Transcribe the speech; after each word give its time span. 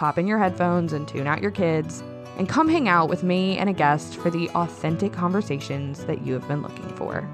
pop 0.00 0.16
in 0.16 0.26
your 0.26 0.38
headphones 0.38 0.94
and 0.94 1.06
tune 1.06 1.26
out 1.26 1.42
your 1.42 1.50
kids, 1.50 2.02
and 2.38 2.48
come 2.48 2.70
hang 2.70 2.88
out 2.88 3.10
with 3.10 3.22
me 3.22 3.58
and 3.58 3.68
a 3.68 3.72
guest 3.74 4.16
for 4.16 4.30
the 4.30 4.48
authentic 4.54 5.12
conversations 5.12 6.06
that 6.06 6.24
you 6.24 6.32
have 6.32 6.48
been 6.48 6.62
looking 6.62 6.88
for. 6.96 7.28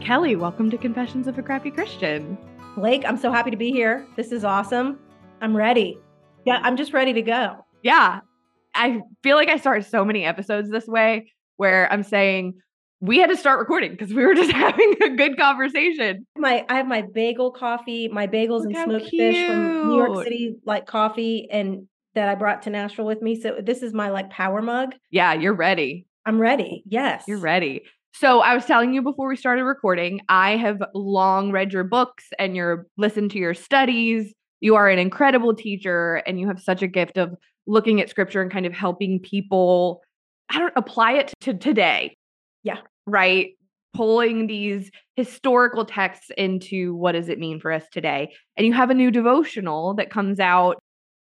Kelly, 0.00 0.34
welcome 0.34 0.70
to 0.70 0.76
Confessions 0.76 1.28
of 1.28 1.38
a 1.38 1.42
Crappy 1.42 1.70
Christian. 1.70 2.36
Blake, 2.74 3.04
I'm 3.06 3.16
so 3.16 3.30
happy 3.30 3.52
to 3.52 3.56
be 3.56 3.70
here. 3.70 4.04
This 4.16 4.32
is 4.32 4.44
awesome. 4.44 4.98
I'm 5.40 5.56
ready. 5.56 6.00
Yeah, 6.44 6.58
I'm 6.64 6.76
just 6.76 6.92
ready 6.92 7.12
to 7.12 7.22
go. 7.22 7.64
Yeah. 7.84 8.22
I 8.74 9.02
feel 9.22 9.36
like 9.36 9.50
I 9.50 9.56
start 9.56 9.84
so 9.84 10.04
many 10.04 10.24
episodes 10.24 10.68
this 10.68 10.88
way 10.88 11.32
where 11.58 11.92
I'm 11.92 12.02
saying, 12.02 12.54
we 13.00 13.18
had 13.18 13.28
to 13.28 13.36
start 13.36 13.58
recording 13.58 13.92
because 13.92 14.12
we 14.12 14.24
were 14.24 14.34
just 14.34 14.52
having 14.52 14.94
a 15.02 15.10
good 15.10 15.36
conversation. 15.38 16.26
My 16.36 16.64
I 16.68 16.76
have 16.76 16.86
my 16.86 17.02
bagel 17.02 17.50
coffee, 17.50 18.08
my 18.08 18.26
bagels 18.26 18.64
Look 18.64 18.74
and 18.74 18.84
smoked 18.84 19.10
cute. 19.10 19.34
fish 19.34 19.46
from 19.46 19.88
New 19.88 19.96
York 19.96 20.24
City, 20.24 20.56
like 20.64 20.86
coffee, 20.86 21.48
and 21.50 21.86
that 22.14 22.28
I 22.28 22.34
brought 22.34 22.62
to 22.62 22.70
Nashville 22.70 23.06
with 23.06 23.22
me. 23.22 23.40
So 23.40 23.58
this 23.62 23.82
is 23.82 23.92
my 23.92 24.10
like 24.10 24.30
power 24.30 24.62
mug. 24.62 24.94
Yeah, 25.10 25.34
you're 25.34 25.54
ready. 25.54 26.06
I'm 26.26 26.40
ready. 26.40 26.82
Yes. 26.86 27.24
You're 27.28 27.38
ready. 27.38 27.82
So 28.14 28.40
I 28.40 28.54
was 28.54 28.64
telling 28.64 28.92
you 28.92 29.02
before 29.02 29.28
we 29.28 29.36
started 29.36 29.62
recording, 29.64 30.20
I 30.28 30.56
have 30.56 30.78
long 30.94 31.52
read 31.52 31.72
your 31.72 31.84
books 31.84 32.24
and 32.38 32.56
your 32.56 32.86
listened 32.96 33.30
to 33.32 33.38
your 33.38 33.54
studies. 33.54 34.32
You 34.60 34.74
are 34.74 34.88
an 34.88 34.98
incredible 34.98 35.54
teacher 35.54 36.16
and 36.26 36.40
you 36.40 36.48
have 36.48 36.60
such 36.60 36.82
a 36.82 36.88
gift 36.88 37.16
of 37.16 37.34
looking 37.68 38.00
at 38.00 38.10
scripture 38.10 38.42
and 38.42 38.50
kind 38.50 38.66
of 38.66 38.72
helping 38.72 39.20
people 39.20 40.02
I 40.50 40.58
don't 40.58 40.72
apply 40.76 41.12
it 41.12 41.32
to 41.42 41.54
today 41.54 42.16
yeah. 42.62 42.78
Right. 43.06 43.54
Pulling 43.94 44.46
these 44.46 44.90
historical 45.16 45.84
texts 45.84 46.30
into 46.36 46.94
what 46.94 47.12
does 47.12 47.28
it 47.28 47.38
mean 47.38 47.58
for 47.58 47.72
us 47.72 47.84
today? 47.90 48.34
And 48.56 48.66
you 48.66 48.72
have 48.72 48.90
a 48.90 48.94
new 48.94 49.10
devotional 49.10 49.94
that 49.94 50.10
comes 50.10 50.38
out 50.38 50.78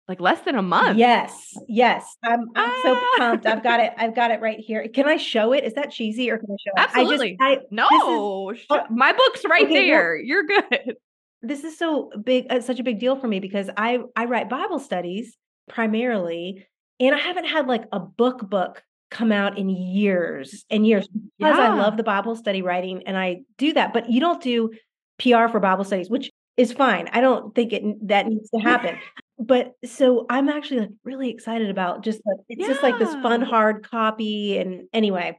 like 0.08 0.20
less 0.20 0.40
than 0.42 0.54
a 0.54 0.62
month. 0.62 0.98
Yes, 0.98 1.56
yes. 1.68 2.16
I'm 2.22 2.40
I'm 2.54 2.70
ah. 2.70 2.80
so 2.82 3.00
pumped. 3.18 3.46
I've 3.46 3.62
got 3.62 3.80
it. 3.80 3.92
I've 3.98 4.14
got 4.14 4.30
it 4.30 4.40
right 4.40 4.58
here. 4.58 4.86
Can 4.88 5.08
I 5.08 5.16
show 5.16 5.52
it? 5.52 5.64
Is 5.64 5.74
that 5.74 5.90
cheesy 5.90 6.30
or 6.30 6.38
can 6.38 6.48
I 6.50 6.56
show 6.64 6.72
it? 6.76 6.88
Absolutely. 6.88 7.36
I 7.40 7.54
just, 7.56 7.64
I, 7.64 7.66
no, 7.70 8.50
is, 8.50 8.60
uh, 8.70 8.80
my 8.90 9.12
book's 9.12 9.44
right 9.48 9.64
okay, 9.64 9.88
there. 9.88 10.16
Well, 10.16 10.24
You're 10.24 10.44
good. 10.44 10.96
This 11.42 11.64
is 11.64 11.78
so 11.78 12.10
big. 12.22 12.46
uh, 12.50 12.60
such 12.60 12.80
a 12.80 12.82
big 12.82 12.98
deal 12.98 13.16
for 13.16 13.26
me 13.26 13.40
because 13.40 13.68
I 13.76 13.98
I 14.14 14.26
write 14.26 14.48
Bible 14.48 14.78
studies 14.78 15.36
primarily, 15.68 16.66
and 17.00 17.14
I 17.14 17.18
haven't 17.18 17.46
had 17.46 17.66
like 17.66 17.84
a 17.92 18.00
book 18.00 18.48
book 18.48 18.82
come 19.10 19.32
out 19.32 19.58
in 19.58 19.68
years 19.68 20.64
and 20.70 20.86
years 20.86 21.08
because 21.38 21.56
yeah. 21.56 21.72
I 21.72 21.74
love 21.74 21.96
the 21.96 22.02
Bible 22.02 22.36
study 22.36 22.62
writing 22.62 23.02
and 23.06 23.16
I 23.16 23.40
do 23.58 23.72
that. 23.74 23.92
But 23.92 24.10
you 24.10 24.20
don't 24.20 24.42
do 24.42 24.70
PR 25.18 25.48
for 25.48 25.60
Bible 25.60 25.84
studies, 25.84 26.10
which 26.10 26.30
is 26.56 26.72
fine. 26.72 27.08
I 27.12 27.20
don't 27.20 27.54
think 27.54 27.72
it 27.72 28.08
that 28.08 28.26
needs 28.26 28.48
to 28.50 28.60
happen. 28.62 28.98
but 29.38 29.72
so 29.84 30.26
I'm 30.30 30.48
actually 30.48 30.80
like 30.80 30.90
really 31.04 31.30
excited 31.30 31.70
about 31.70 32.02
just 32.02 32.20
like 32.24 32.38
it's 32.48 32.62
yeah. 32.62 32.68
just 32.68 32.82
like 32.82 32.98
this 32.98 33.12
fun 33.14 33.42
hard 33.42 33.88
copy. 33.88 34.58
And 34.58 34.88
anyway, 34.92 35.38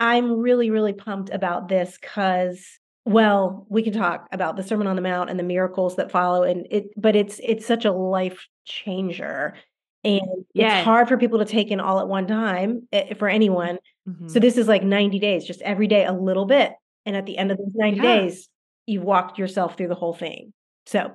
I'm 0.00 0.32
really, 0.32 0.70
really 0.70 0.92
pumped 0.92 1.30
about 1.30 1.68
this 1.68 1.98
because 2.00 2.64
well, 3.04 3.66
we 3.70 3.82
can 3.82 3.94
talk 3.94 4.28
about 4.32 4.56
the 4.56 4.62
Sermon 4.62 4.86
on 4.86 4.94
the 4.94 5.00
Mount 5.00 5.30
and 5.30 5.38
the 5.38 5.44
miracles 5.44 5.96
that 5.96 6.10
follow, 6.10 6.42
and 6.42 6.66
it, 6.70 6.88
but 6.94 7.16
it's 7.16 7.40
it's 7.42 7.64
such 7.64 7.86
a 7.86 7.92
life 7.92 8.46
changer 8.66 9.54
and 10.04 10.20
yes. 10.54 10.78
it's 10.78 10.84
hard 10.84 11.08
for 11.08 11.16
people 11.16 11.40
to 11.40 11.44
take 11.44 11.70
in 11.70 11.80
all 11.80 12.00
at 12.00 12.08
one 12.08 12.26
time 12.26 12.86
eh, 12.92 13.14
for 13.14 13.28
anyone. 13.28 13.78
Mm-hmm. 14.08 14.28
So 14.28 14.40
this 14.40 14.56
is 14.56 14.68
like 14.68 14.82
90 14.82 15.18
days, 15.18 15.44
just 15.44 15.60
every 15.62 15.86
day 15.86 16.04
a 16.04 16.12
little 16.12 16.46
bit. 16.46 16.72
And 17.04 17.16
at 17.16 17.26
the 17.26 17.38
end 17.38 17.50
of 17.50 17.58
those 17.58 17.74
90 17.74 17.96
yeah. 17.96 18.02
days, 18.02 18.48
you've 18.86 19.04
walked 19.04 19.38
yourself 19.38 19.76
through 19.76 19.88
the 19.88 19.94
whole 19.94 20.14
thing. 20.14 20.52
So 20.86 21.12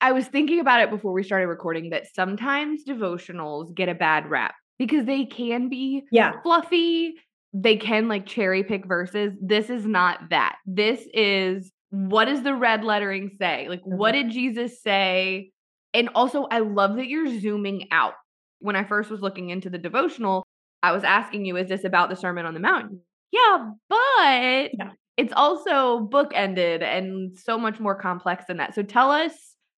I 0.00 0.12
was 0.12 0.26
thinking 0.26 0.60
about 0.60 0.80
it 0.80 0.90
before 0.90 1.12
we 1.12 1.22
started 1.22 1.46
recording 1.46 1.90
that 1.90 2.06
sometimes 2.14 2.84
devotionals 2.84 3.74
get 3.74 3.88
a 3.88 3.94
bad 3.94 4.28
rap 4.28 4.54
because 4.78 5.06
they 5.06 5.24
can 5.24 5.68
be 5.68 6.02
yeah. 6.12 6.40
fluffy. 6.42 7.14
They 7.52 7.76
can 7.76 8.08
like 8.08 8.26
cherry 8.26 8.64
pick 8.64 8.86
verses. 8.86 9.32
This 9.40 9.70
is 9.70 9.86
not 9.86 10.30
that. 10.30 10.56
This 10.66 11.06
is 11.14 11.72
what 11.90 12.24
does 12.24 12.42
the 12.42 12.54
red 12.54 12.84
lettering 12.84 13.30
say? 13.38 13.68
Like, 13.68 13.80
mm-hmm. 13.80 13.96
what 13.96 14.12
did 14.12 14.30
Jesus 14.30 14.82
say? 14.82 15.52
And 15.94 16.10
also, 16.14 16.48
I 16.50 16.58
love 16.58 16.96
that 16.96 17.06
you're 17.06 17.40
zooming 17.40 17.88
out 17.92 18.14
when 18.58 18.74
I 18.74 18.82
first 18.82 19.10
was 19.10 19.20
looking 19.20 19.50
into 19.50 19.70
the 19.70 19.78
devotional, 19.78 20.43
I 20.84 20.92
was 20.92 21.02
asking 21.02 21.46
you, 21.46 21.56
is 21.56 21.68
this 21.68 21.84
about 21.84 22.10
the 22.10 22.16
Sermon 22.16 22.44
on 22.44 22.52
the 22.52 22.60
Mount? 22.60 22.92
Yeah, 23.32 23.70
but 23.88 24.70
yeah. 24.78 24.90
it's 25.16 25.32
also 25.34 26.00
book-ended 26.00 26.82
and 26.82 27.36
so 27.38 27.56
much 27.58 27.80
more 27.80 27.94
complex 27.94 28.44
than 28.46 28.58
that. 28.58 28.74
So 28.74 28.82
tell 28.82 29.10
us 29.10 29.32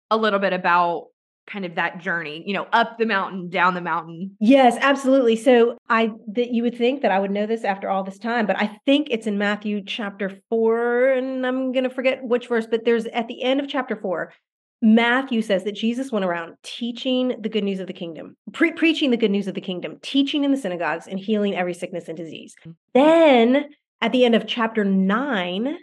a 0.09 0.17
little 0.17 0.39
bit 0.39 0.51
about 0.51 1.09
kind 1.47 1.63
of 1.63 1.75
that 1.75 1.99
journey, 1.99 2.43
you 2.47 2.55
know, 2.55 2.65
up 2.73 2.97
the 2.97 3.05
mountain, 3.05 3.49
down 3.49 3.75
the 3.75 3.81
mountain. 3.81 4.35
Yes, 4.39 4.77
absolutely. 4.81 5.35
So 5.35 5.77
I 5.87 6.09
that 6.33 6.49
you 6.49 6.63
would 6.63 6.75
think 6.75 7.03
that 7.03 7.11
I 7.11 7.19
would 7.19 7.29
know 7.29 7.45
this 7.45 7.63
after 7.63 7.87
all 7.87 8.03
this 8.03 8.17
time, 8.17 8.47
but 8.47 8.59
I 8.59 8.79
think 8.87 9.09
it's 9.11 9.27
in 9.27 9.37
Matthew 9.37 9.83
chapter 9.85 10.31
4 10.49 11.09
and 11.09 11.45
I'm 11.45 11.71
going 11.71 11.83
to 11.83 11.91
forget 11.91 12.23
which 12.23 12.47
verse, 12.47 12.65
but 12.65 12.83
there's 12.83 13.05
at 13.05 13.27
the 13.27 13.43
end 13.43 13.59
of 13.59 13.67
chapter 13.67 13.95
4, 13.95 14.33
Matthew 14.85 15.41
says 15.41 15.63
that 15.63 15.71
Jesus 15.71 16.11
went 16.11 16.25
around 16.25 16.57
teaching 16.61 17.35
the 17.39 17.49
good 17.49 17.63
news 17.63 17.79
of 17.79 17.87
the 17.87 17.93
kingdom, 17.93 18.37
pre- 18.53 18.71
preaching 18.71 19.09
the 19.09 19.17
good 19.17 19.31
news 19.31 19.47
of 19.47 19.55
the 19.55 19.61
kingdom, 19.61 19.97
teaching 20.03 20.43
in 20.43 20.51
the 20.51 20.57
synagogues, 20.57 21.07
and 21.07 21.19
healing 21.19 21.55
every 21.55 21.73
sickness 21.73 22.07
and 22.07 22.15
disease. 22.15 22.53
Mm. 22.63 22.75
Then 22.93 23.65
at 24.01 24.11
the 24.11 24.25
end 24.25 24.35
of 24.35 24.45
chapter 24.45 24.85
nine, 24.85 25.77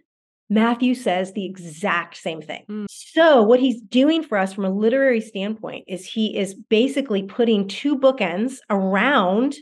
Matthew 0.48 0.94
says 0.94 1.32
the 1.32 1.44
exact 1.44 2.16
same 2.16 2.40
thing. 2.40 2.62
Mm. 2.70 2.86
So, 2.88 3.42
what 3.42 3.58
he's 3.58 3.80
doing 3.80 4.22
for 4.22 4.38
us 4.38 4.52
from 4.52 4.66
a 4.66 4.70
literary 4.70 5.20
standpoint 5.20 5.86
is 5.88 6.06
he 6.06 6.38
is 6.38 6.54
basically 6.54 7.24
putting 7.24 7.66
two 7.66 7.98
bookends 7.98 8.58
around 8.70 9.56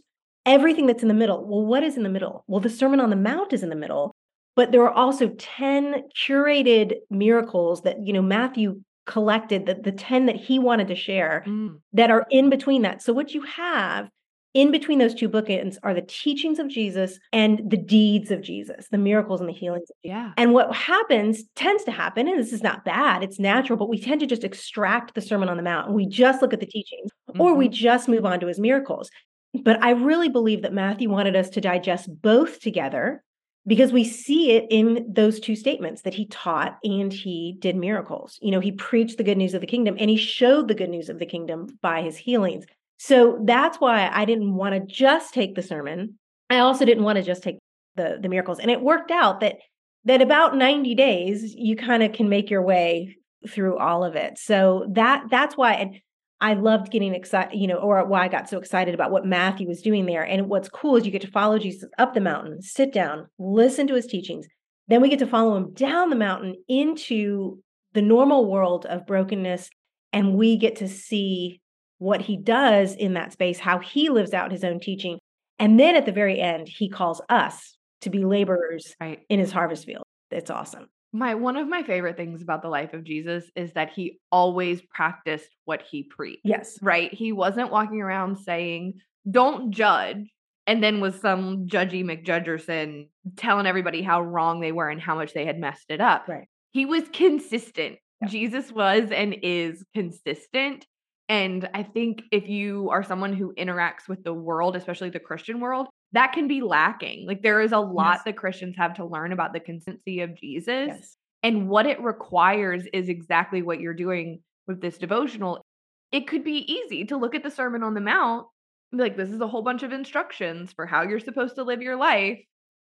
everything 0.44 0.84
that's 0.84 1.00
in 1.00 1.08
the 1.08 1.14
middle. 1.14 1.48
Well, 1.48 1.64
what 1.64 1.82
is 1.82 1.96
in 1.96 2.02
the 2.02 2.10
middle? 2.10 2.44
Well, 2.46 2.60
the 2.60 2.68
Sermon 2.68 3.00
on 3.00 3.08
the 3.08 3.16
Mount 3.16 3.54
is 3.54 3.62
in 3.62 3.70
the 3.70 3.74
middle, 3.74 4.14
but 4.54 4.70
there 4.70 4.82
are 4.82 4.92
also 4.92 5.30
10 5.30 6.02
curated 6.14 6.96
miracles 7.08 7.80
that, 7.84 8.06
you 8.06 8.12
know, 8.12 8.20
Matthew 8.20 8.82
collected 9.10 9.66
the, 9.66 9.74
the 9.74 9.90
10 9.90 10.26
that 10.26 10.36
he 10.36 10.60
wanted 10.60 10.86
to 10.86 10.94
share 10.94 11.42
mm. 11.44 11.76
that 11.92 12.10
are 12.10 12.26
in 12.30 12.48
between 12.48 12.82
that. 12.82 13.02
So 13.02 13.12
what 13.12 13.34
you 13.34 13.42
have 13.42 14.08
in 14.54 14.70
between 14.70 15.00
those 15.00 15.14
two 15.14 15.28
bookends 15.28 15.78
are 15.82 15.94
the 15.94 16.02
teachings 16.02 16.60
of 16.60 16.68
Jesus 16.68 17.18
and 17.32 17.60
the 17.68 17.76
deeds 17.76 18.30
of 18.30 18.40
Jesus, 18.40 18.86
the 18.90 18.98
miracles 18.98 19.40
and 19.40 19.48
the 19.48 19.52
healings. 19.52 19.88
Yeah. 20.04 20.32
And 20.36 20.52
what 20.52 20.72
happens 20.74 21.42
tends 21.56 21.82
to 21.84 21.90
happen, 21.90 22.28
and 22.28 22.38
this 22.38 22.52
is 22.52 22.62
not 22.62 22.84
bad, 22.84 23.24
it's 23.24 23.40
natural, 23.40 23.76
but 23.76 23.88
we 23.88 24.00
tend 24.00 24.20
to 24.20 24.26
just 24.26 24.44
extract 24.44 25.14
the 25.14 25.20
Sermon 25.20 25.48
on 25.48 25.56
the 25.56 25.62
Mount 25.62 25.88
and 25.88 25.96
we 25.96 26.06
just 26.06 26.40
look 26.40 26.52
at 26.52 26.60
the 26.60 26.66
teachings 26.66 27.10
mm-hmm. 27.28 27.40
or 27.40 27.54
we 27.54 27.66
mm-hmm. 27.66 27.74
just 27.74 28.08
move 28.08 28.24
on 28.24 28.38
to 28.38 28.46
his 28.46 28.60
miracles. 28.60 29.10
But 29.54 29.82
I 29.82 29.90
really 29.90 30.28
believe 30.28 30.62
that 30.62 30.72
Matthew 30.72 31.10
wanted 31.10 31.34
us 31.34 31.50
to 31.50 31.60
digest 31.60 32.08
both 32.22 32.60
together 32.60 33.24
because 33.66 33.92
we 33.92 34.04
see 34.04 34.52
it 34.52 34.66
in 34.70 35.06
those 35.08 35.38
two 35.38 35.54
statements 35.54 36.02
that 36.02 36.14
he 36.14 36.26
taught 36.26 36.78
and 36.82 37.12
he 37.12 37.56
did 37.58 37.76
miracles. 37.76 38.38
You 38.40 38.50
know, 38.50 38.60
he 38.60 38.72
preached 38.72 39.18
the 39.18 39.24
good 39.24 39.38
news 39.38 39.54
of 39.54 39.60
the 39.60 39.66
kingdom 39.66 39.96
and 39.98 40.08
he 40.08 40.16
showed 40.16 40.68
the 40.68 40.74
good 40.74 40.90
news 40.90 41.08
of 41.08 41.18
the 41.18 41.26
kingdom 41.26 41.78
by 41.82 42.02
his 42.02 42.16
healings. 42.16 42.64
So 42.98 43.38
that's 43.44 43.78
why 43.78 44.10
I 44.12 44.24
didn't 44.24 44.54
want 44.54 44.74
to 44.74 44.80
just 44.94 45.34
take 45.34 45.54
the 45.54 45.62
sermon. 45.62 46.18
I 46.48 46.58
also 46.58 46.84
didn't 46.84 47.04
want 47.04 47.16
to 47.16 47.22
just 47.22 47.42
take 47.42 47.58
the 47.96 48.18
the 48.20 48.28
miracles. 48.28 48.58
And 48.58 48.70
it 48.70 48.80
worked 48.80 49.10
out 49.10 49.40
that 49.40 49.56
that 50.04 50.22
about 50.22 50.56
90 50.56 50.94
days 50.94 51.54
you 51.54 51.76
kind 51.76 52.02
of 52.02 52.12
can 52.12 52.28
make 52.28 52.50
your 52.50 52.62
way 52.62 53.16
through 53.48 53.78
all 53.78 54.04
of 54.04 54.16
it. 54.16 54.38
So 54.38 54.86
that 54.92 55.24
that's 55.30 55.56
why 55.56 55.74
and 55.74 56.00
I 56.40 56.54
loved 56.54 56.90
getting 56.90 57.14
excited, 57.14 57.58
you 57.58 57.66
know, 57.66 57.76
or 57.76 58.04
why 58.06 58.24
I 58.24 58.28
got 58.28 58.48
so 58.48 58.58
excited 58.58 58.94
about 58.94 59.10
what 59.10 59.26
Matthew 59.26 59.68
was 59.68 59.82
doing 59.82 60.06
there. 60.06 60.22
And 60.22 60.48
what's 60.48 60.70
cool 60.70 60.96
is 60.96 61.04
you 61.04 61.12
get 61.12 61.20
to 61.22 61.30
follow 61.30 61.58
Jesus 61.58 61.88
up 61.98 62.14
the 62.14 62.20
mountain, 62.20 62.62
sit 62.62 62.92
down, 62.92 63.26
listen 63.38 63.86
to 63.88 63.94
his 63.94 64.06
teachings. 64.06 64.46
Then 64.88 65.02
we 65.02 65.10
get 65.10 65.18
to 65.18 65.26
follow 65.26 65.56
him 65.56 65.72
down 65.74 66.08
the 66.08 66.16
mountain 66.16 66.54
into 66.68 67.60
the 67.92 68.02
normal 68.02 68.50
world 68.50 68.86
of 68.86 69.06
brokenness. 69.06 69.68
And 70.12 70.34
we 70.34 70.56
get 70.56 70.76
to 70.76 70.88
see 70.88 71.60
what 71.98 72.22
he 72.22 72.36
does 72.36 72.94
in 72.94 73.14
that 73.14 73.32
space, 73.32 73.60
how 73.60 73.78
he 73.78 74.08
lives 74.08 74.32
out 74.32 74.50
his 74.50 74.64
own 74.64 74.80
teaching. 74.80 75.18
And 75.58 75.78
then 75.78 75.94
at 75.94 76.06
the 76.06 76.12
very 76.12 76.40
end, 76.40 76.68
he 76.68 76.88
calls 76.88 77.20
us 77.28 77.76
to 78.00 78.10
be 78.10 78.24
laborers 78.24 78.94
right. 78.98 79.20
in 79.28 79.38
his 79.38 79.52
harvest 79.52 79.84
field. 79.84 80.04
It's 80.30 80.50
awesome. 80.50 80.86
My 81.12 81.34
one 81.34 81.56
of 81.56 81.68
my 81.68 81.82
favorite 81.82 82.16
things 82.16 82.42
about 82.42 82.62
the 82.62 82.68
life 82.68 82.92
of 82.92 83.04
Jesus 83.04 83.50
is 83.56 83.72
that 83.72 83.90
he 83.90 84.20
always 84.30 84.80
practiced 84.82 85.48
what 85.64 85.82
he 85.82 86.04
preached. 86.04 86.42
Yes. 86.44 86.78
Right? 86.80 87.12
He 87.12 87.32
wasn't 87.32 87.72
walking 87.72 88.00
around 88.00 88.36
saying, 88.36 89.00
"Don't 89.28 89.72
judge," 89.72 90.30
and 90.66 90.82
then 90.82 91.00
was 91.00 91.20
some 91.20 91.66
judgy 91.66 92.04
McJudgerson 92.04 93.08
telling 93.36 93.66
everybody 93.66 94.02
how 94.02 94.22
wrong 94.22 94.60
they 94.60 94.72
were 94.72 94.88
and 94.88 95.00
how 95.00 95.16
much 95.16 95.32
they 95.32 95.46
had 95.46 95.58
messed 95.58 95.90
it 95.90 96.00
up. 96.00 96.28
Right. 96.28 96.46
He 96.72 96.86
was 96.86 97.08
consistent. 97.12 97.98
Yeah. 98.22 98.28
Jesus 98.28 98.70
was 98.70 99.10
and 99.10 99.34
is 99.42 99.84
consistent. 99.94 100.86
And 101.28 101.68
I 101.74 101.82
think 101.84 102.22
if 102.32 102.48
you 102.48 102.90
are 102.90 103.02
someone 103.02 103.32
who 103.32 103.54
interacts 103.54 104.08
with 104.08 104.22
the 104.24 104.34
world, 104.34 104.76
especially 104.76 105.10
the 105.10 105.20
Christian 105.20 105.60
world, 105.60 105.88
that 106.12 106.32
can 106.32 106.48
be 106.48 106.60
lacking. 106.60 107.26
Like 107.26 107.42
there 107.42 107.60
is 107.60 107.72
a 107.72 107.78
lot 107.78 108.16
Yes. 108.16 108.22
that 108.24 108.36
Christians 108.36 108.76
have 108.76 108.94
to 108.94 109.04
learn 109.04 109.32
about 109.32 109.52
the 109.52 109.60
consistency 109.60 110.20
of 110.20 110.34
Jesus. 110.36 110.88
Yes. 110.88 111.16
And 111.42 111.68
what 111.68 111.86
it 111.86 112.00
requires 112.02 112.84
is 112.92 113.08
exactly 113.08 113.62
what 113.62 113.80
you're 113.80 113.94
doing 113.94 114.40
with 114.66 114.80
this 114.80 114.98
devotional. 114.98 115.64
It 116.12 116.26
could 116.26 116.44
be 116.44 116.70
easy 116.72 117.04
to 117.06 117.16
look 117.16 117.34
at 117.34 117.42
the 117.42 117.50
Sermon 117.50 117.82
on 117.82 117.94
the 117.94 118.00
Mount 118.00 118.46
and 118.92 118.98
be 118.98 119.04
like, 119.04 119.16
this 119.16 119.30
is 119.30 119.40
a 119.40 119.46
whole 119.46 119.62
bunch 119.62 119.82
of 119.82 119.92
instructions 119.92 120.72
for 120.72 120.84
how 120.84 121.02
you're 121.02 121.20
supposed 121.20 121.54
to 121.54 121.62
live 121.62 121.80
your 121.80 121.96
life, 121.96 122.40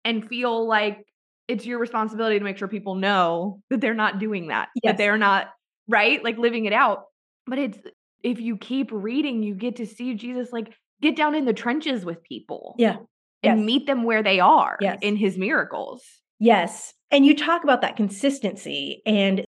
and 0.06 0.28
feel 0.30 0.68
like 0.68 1.04
it's 1.48 1.66
your 1.66 1.80
responsibility 1.80 2.38
to 2.38 2.46
make 2.46 2.58
sure 2.60 2.68
people 2.68 2.96
know 2.96 3.60
that 3.72 3.82
they're 3.82 3.94
not 3.96 4.20
doing 4.20 4.48
that, 4.50 4.70
Yes. 4.84 4.92
that 4.92 4.98
they're 4.98 5.18
not, 5.18 5.48
right? 5.88 6.24
Like 6.24 6.38
living 6.38 6.66
it 6.66 6.74
out. 6.74 7.06
But 7.48 7.58
it's, 7.58 7.80
if 8.24 8.40
you 8.40 8.56
keep 8.58 8.90
reading, 8.92 9.42
you 9.44 9.56
get 9.56 9.76
to 9.78 9.86
see 9.88 10.14
Jesus 10.14 10.52
like 10.54 10.74
get 11.02 11.16
down 11.16 11.34
in 11.36 11.46
the 11.46 11.54
trenches 11.54 12.06
with 12.06 12.24
people 12.24 12.76
Yeah. 12.78 12.98
And 13.46 13.60
Yes. 13.60 13.66
meet 13.66 13.86
them 13.88 14.04
where 14.04 14.24
they 14.24 14.40
are 14.40 14.78
Yes. 14.82 15.00
in 15.02 15.16
his 15.16 15.38
miracles. 15.38 16.04
Yes. 16.40 16.94
And 17.12 17.26
you 17.26 17.36
talk 17.36 17.64
about 17.64 17.82
that 17.82 17.96
consistency, 17.96 19.02
and 19.06 19.46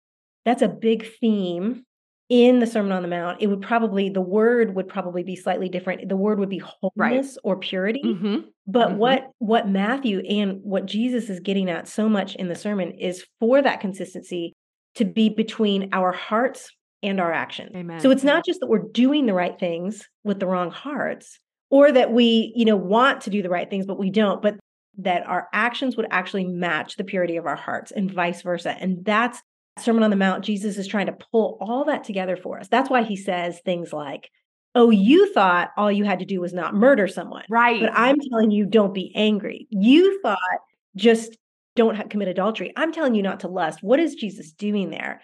that's 0.45 0.61
a 0.61 0.67
big 0.67 1.05
theme 1.19 1.83
in 2.29 2.59
the 2.59 2.65
Sermon 2.65 2.93
on 2.93 3.01
the 3.01 3.07
Mount. 3.09 3.41
It 3.41 3.47
would 3.47 3.61
probably, 3.61 4.09
the 4.09 4.21
word 4.21 4.73
would 4.75 4.87
probably 4.87 5.21
be 5.21 5.35
slightly 5.35 5.67
different. 5.67 6.07
The 6.07 6.15
word 6.15 6.39
would 6.39 6.49
be 6.49 6.59
wholeness 6.63 7.37
or 7.43 7.57
purity. 7.57 8.01
Mhm. 8.03 8.45
But 8.65 8.91
Mhm. 8.91 8.97
what 8.97 9.27
what 9.39 9.67
Matthew 9.67 10.19
and 10.21 10.61
what 10.63 10.85
Jesus 10.85 11.29
is 11.29 11.39
getting 11.41 11.69
at 11.69 11.87
so 11.89 12.07
much 12.07 12.35
in 12.37 12.47
the 12.47 12.55
sermon 12.55 12.91
is 12.91 13.25
for 13.39 13.61
that 13.61 13.81
consistency 13.81 14.53
to 14.95 15.03
be 15.05 15.29
between 15.29 15.89
our 15.91 16.11
hearts 16.13 16.69
and 17.03 17.19
our 17.19 17.33
actions. 17.33 17.71
Amen. 17.75 17.99
So 17.99 18.11
it's 18.11 18.23
not 18.23 18.45
just 18.45 18.59
that 18.61 18.67
we're 18.67 18.87
doing 18.91 19.25
the 19.25 19.33
right 19.33 19.59
things 19.59 20.07
with 20.23 20.39
the 20.39 20.47
wrong 20.47 20.71
hearts 20.71 21.37
or 21.71 21.91
that 21.91 22.11
we, 22.11 22.53
you 22.55 22.65
know, 22.65 22.75
want 22.75 23.21
to 23.21 23.31
do 23.31 23.41
the 23.41 23.49
right 23.49 23.69
things 23.69 23.87
but 23.87 23.97
we 23.97 24.11
don't, 24.11 24.41
but 24.41 24.57
that 24.99 25.25
our 25.25 25.47
actions 25.53 25.97
would 25.97 26.05
actually 26.11 26.45
match 26.45 26.97
the 26.97 27.03
purity 27.03 27.37
of 27.37 27.47
our 27.47 27.55
hearts 27.55 27.91
and 27.91 28.11
vice 28.11 28.41
versa. 28.43 28.75
And 28.79 29.03
that's 29.03 29.41
Sermon 29.79 30.03
on 30.03 30.09
the 30.09 30.17
Mount. 30.17 30.43
Jesus 30.43 30.77
is 30.77 30.85
trying 30.85 31.05
to 31.05 31.17
pull 31.31 31.57
all 31.61 31.85
that 31.85 32.03
together 32.03 32.35
for 32.35 32.59
us. 32.59 32.67
That's 32.67 32.89
why 32.89 33.03
he 33.03 33.15
says 33.15 33.61
things 33.63 33.93
like, 33.93 34.29
"Oh, 34.75 34.89
you 34.89 35.33
thought 35.33 35.69
all 35.77 35.91
you 35.91 36.03
had 36.03 36.19
to 36.19 36.25
do 36.25 36.41
was 36.41 36.53
not 36.53 36.75
murder 36.75 37.07
someone." 37.07 37.45
right. 37.49 37.79
But 37.79 37.93
I'm 37.95 38.17
telling 38.29 38.51
you, 38.51 38.65
don't 38.65 38.93
be 38.93 39.13
angry. 39.15 39.67
You 39.69 40.21
thought 40.21 40.37
just 40.97 41.37
don't 41.77 42.09
commit 42.09 42.27
adultery. 42.27 42.73
I'm 42.75 42.91
telling 42.91 43.15
you 43.15 43.23
not 43.23 43.39
to 43.39 43.47
lust. 43.47 43.81
What 43.81 44.01
is 44.01 44.15
Jesus 44.15 44.51
doing 44.51 44.89
there? 44.89 45.21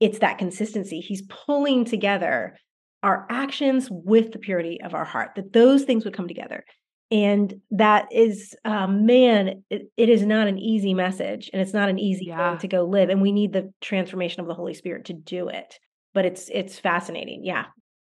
It's 0.00 0.20
that 0.20 0.38
consistency. 0.38 1.00
He's 1.00 1.22
pulling 1.22 1.84
together 1.84 2.56
our 3.02 3.26
actions 3.30 3.88
with 3.90 4.32
the 4.32 4.38
purity 4.38 4.80
of 4.82 4.94
our 4.94 5.04
heart, 5.04 5.30
that 5.36 5.52
those 5.52 5.84
things 5.84 6.04
would 6.04 6.14
come 6.14 6.28
together. 6.28 6.64
And 7.12 7.60
that 7.72 8.06
is, 8.12 8.54
um, 8.64 9.04
man, 9.04 9.64
it, 9.68 9.90
it 9.96 10.08
is 10.08 10.22
not 10.24 10.46
an 10.46 10.58
easy 10.58 10.94
message 10.94 11.50
and 11.52 11.60
it's 11.60 11.72
not 11.72 11.88
an 11.88 11.98
easy 11.98 12.26
Yeah. 12.26 12.50
thing 12.50 12.58
to 12.60 12.68
go 12.68 12.84
live. 12.84 13.08
And 13.08 13.20
we 13.20 13.32
need 13.32 13.52
the 13.52 13.72
transformation 13.80 14.40
of 14.40 14.46
the 14.46 14.54
Holy 14.54 14.74
Spirit 14.74 15.06
to 15.06 15.12
do 15.12 15.48
it. 15.48 15.78
But 16.14 16.24
it's 16.24 16.48
it's 16.52 16.78
fascinating. 16.78 17.44
Yeah. 17.44 17.66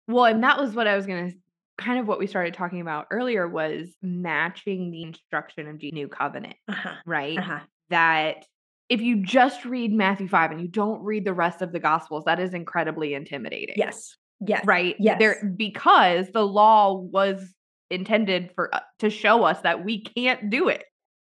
Well, 0.08 0.26
and 0.26 0.44
that 0.44 0.60
was 0.60 0.74
what 0.76 0.88
I 0.88 0.96
was 0.96 1.06
going 1.08 1.32
to 1.32 1.38
kind 1.78 2.00
of 2.00 2.08
what 2.08 2.20
we 2.20 2.28
started 2.28 2.54
talking 2.54 2.82
about 2.82 3.08
earlier 3.12 3.48
was 3.48 3.90
matching 4.04 4.92
the 4.92 5.04
instruction 5.04 5.68
of 5.68 5.80
the 5.80 5.92
new 5.92 6.08
covenant, 6.08 6.56
Uh-huh. 6.68 6.94
right? 7.06 7.38
Uh-huh. 7.40 7.60
That 7.90 8.46
if 8.90 9.02
you 9.02 9.24
just 9.24 9.66
read 9.66 9.94
Matthew 9.94 10.28
5 10.28 10.52
and 10.52 10.62
you 10.62 10.68
don't 10.68 11.02
read 11.02 11.26
the 11.26 11.34
rest 11.34 11.62
of 11.62 11.72
the 11.72 11.80
gospels, 11.80 12.26
that 12.26 12.40
is 12.40 12.54
incredibly 12.54 13.14
intimidating. 13.14 13.76
Yes. 13.78 14.16
Yes. 14.46 14.66
Right? 14.66 14.96
Yes. 15.00 15.20
There 15.20 15.54
because 15.56 16.30
the 16.32 16.46
law 16.46 16.94
was 16.96 17.54
intended 17.90 18.52
for 18.56 18.74
uh, 18.74 18.80
to 19.00 19.10
show 19.10 19.44
us 19.44 19.62
that 19.62 19.84
we 19.86 20.04
can't 20.04 20.50
do 20.50 20.68
it. 20.70 20.84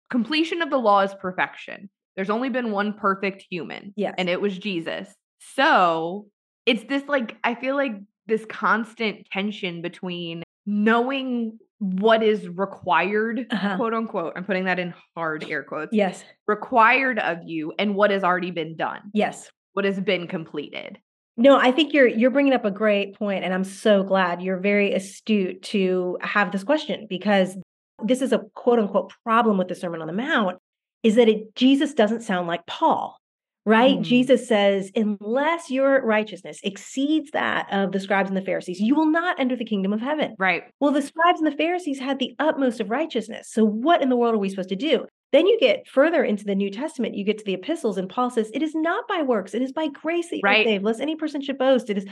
Completion 0.10 0.62
of 0.62 0.70
the 0.70 0.78
law 0.78 1.02
is 1.02 1.14
perfection. 1.16 1.90
There's 2.16 2.30
only 2.30 2.50
been 2.50 2.72
one 2.72 2.94
perfect 2.94 3.46
human, 3.50 3.94
Yes. 3.96 4.16
and 4.18 4.28
it 4.30 4.42
was 4.42 4.58
Jesus. 4.58 5.14
So, 5.56 6.28
it's 6.66 6.84
this 6.86 7.04
like 7.08 7.38
I 7.44 7.56
feel 7.56 7.76
like 7.76 7.94
this 8.26 8.44
constant 8.46 9.28
tension 9.32 9.82
between 9.82 10.44
knowing 10.66 11.58
what 11.80 12.24
is 12.24 12.48
required, 12.50 13.46
Uh-huh. 13.52 13.76
quote 13.78 13.94
unquote. 13.94 14.34
I'm 14.36 14.44
putting 14.46 14.66
that 14.66 14.80
in 14.80 14.94
hard 15.16 15.46
air 15.50 15.64
quotes. 15.64 15.94
Yes. 15.94 16.24
Required 16.48 17.20
of 17.20 17.40
you 17.46 17.74
and 17.78 17.96
what 17.96 18.12
has 18.12 18.24
already 18.24 18.52
been 18.52 18.76
done. 18.76 19.00
Yes. 19.14 19.50
What 19.74 19.86
has 19.86 20.00
been 20.00 20.28
completed. 20.28 20.98
No, 21.38 21.58
I 21.58 21.72
think 21.72 21.94
you're 21.94 22.08
you're 22.08 22.32
bringing 22.32 22.54
up 22.54 22.66
a 22.66 22.72
great 22.72 23.16
point 23.16 23.44
and 23.46 23.54
I'm 23.54 23.64
so 23.64 24.04
glad 24.04 24.42
you're 24.42 24.58
very 24.58 24.94
astute 24.94 25.62
to 25.64 26.18
have 26.22 26.52
this 26.52 26.64
question 26.64 27.06
because 27.08 27.56
this 28.04 28.22
is 28.22 28.34
a 28.34 28.40
quote 28.56 28.80
unquote 28.80 29.14
problem 29.24 29.58
with 29.58 29.68
the 29.68 29.76
Sermon 29.76 30.02
on 30.02 30.08
the 30.08 30.14
Mount 30.14 30.58
is 31.04 31.16
that 31.16 31.30
it 31.30 31.56
Jesus 31.56 31.94
doesn't 31.94 32.24
sound 32.24 32.48
like 32.48 32.66
Paul. 32.66 33.18
Right? 33.66 33.98
Mm. 33.98 34.04
Jesus 34.04 34.48
says, 34.48 34.92
unless 34.96 35.70
your 35.70 36.02
righteousness 36.02 36.58
exceeds 36.64 37.32
that 37.32 37.68
of 37.70 37.92
the 37.92 38.00
scribes 38.00 38.30
and 38.30 38.38
the 38.38 38.42
Pharisees, 38.42 38.80
you 38.80 38.96
will 38.96 39.12
not 39.12 39.42
enter 39.42 39.58
the 39.58 39.66
kingdom 39.66 39.92
of 39.92 40.00
heaven. 40.00 40.38
Right. 40.40 40.64
Well, 40.80 40.94
the 40.94 41.02
scribes 41.02 41.42
and 41.42 41.52
the 41.52 41.58
Pharisees 41.58 42.00
had 42.00 42.18
the 42.18 42.34
utmost 42.40 42.80
of 42.80 42.90
righteousness. 42.90 43.50
So, 43.52 43.66
what 43.66 44.02
in 44.02 44.08
the 44.08 44.16
world 44.16 44.36
are 44.36 44.38
we 44.38 44.48
supposed 44.48 44.70
to 44.70 44.78
do? 44.78 45.06
Then 45.34 45.46
you 45.46 45.60
get 45.60 45.88
further 45.88 46.24
into 46.24 46.46
the 46.46 46.56
New 46.56 46.72
Testament, 46.72 47.16
you 47.16 47.26
get 47.26 47.38
to 47.40 47.44
the 47.44 47.54
epistles, 47.54 47.98
and 47.98 48.10
Paul 48.10 48.30
says, 48.30 48.50
It 48.54 48.64
is 48.64 48.74
not 48.74 49.08
by 49.08 49.22
works, 49.22 49.54
it 49.54 49.62
is 49.62 49.74
by 49.74 49.88
grace 49.88 50.30
that 50.30 50.38
you're 50.38 50.64
saved, 50.64 50.86
lest 50.86 51.02
any 51.02 51.16
person 51.16 51.42
should 51.42 51.58
boast. 51.58 51.90
It 51.90 51.98
is 51.98 52.06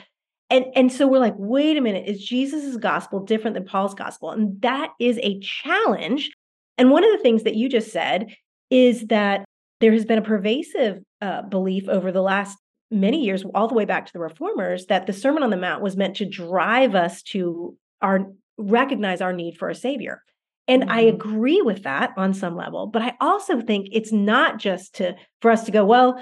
and 0.50 0.66
and 0.76 0.92
so 0.92 1.08
we're 1.08 1.20
like, 1.20 1.36
wait 1.38 1.78
a 1.78 1.82
minute, 1.82 2.08
is 2.08 2.24
Jesus' 2.24 2.78
gospel 2.78 3.20
different 3.20 3.56
than 3.56 3.66
Paul's 3.66 3.96
gospel? 3.96 4.30
And 4.30 4.62
that 4.62 4.92
is 5.00 5.20
a 5.24 5.40
challenge. 5.40 6.32
And 6.78 6.92
one 6.92 7.04
of 7.04 7.12
the 7.12 7.24
things 7.24 7.44
that 7.44 7.56
you 7.56 7.70
just 7.70 7.92
said 7.92 8.36
is 8.70 9.08
that 9.08 9.46
there 9.80 9.92
has 9.92 10.06
been 10.06 10.20
a 10.20 10.24
pervasive 10.24 11.00
uh, 11.22 11.44
belief 11.44 11.88
over 11.90 12.12
the 12.12 12.22
last 12.22 12.58
many 12.92 13.24
years, 13.24 13.44
all 13.56 13.68
the 13.68 13.74
way 13.74 13.86
back 13.86 14.06
to 14.06 14.14
the 14.14 14.20
reformers, 14.20 14.86
that 14.86 15.08
the 15.08 15.14
Sermon 15.14 15.42
on 15.42 15.50
the 15.50 15.58
Mount 15.58 15.82
was 15.82 15.98
meant 15.98 16.16
to 16.18 16.30
drive 16.30 16.96
us 16.96 17.22
to 17.24 17.76
our 18.02 18.28
recognize 18.58 19.22
our 19.22 19.34
need 19.34 19.58
for 19.58 19.70
a 19.70 19.76
savior. 19.76 20.22
And 20.68 20.90
I 20.90 21.04
Mhm. 21.06 21.14
agree 21.14 21.62
with 21.62 21.84
that 21.84 22.14
on 22.18 22.34
some 22.34 22.56
level, 22.56 22.88
but 22.88 23.02
I 23.02 23.14
also 23.22 23.62
think 23.62 23.88
it's 23.92 24.12
not 24.12 24.58
just 24.58 24.96
to 24.96 25.16
for 25.42 25.52
us 25.52 25.64
to 25.66 25.72
go, 25.72 25.86
well, 25.86 26.20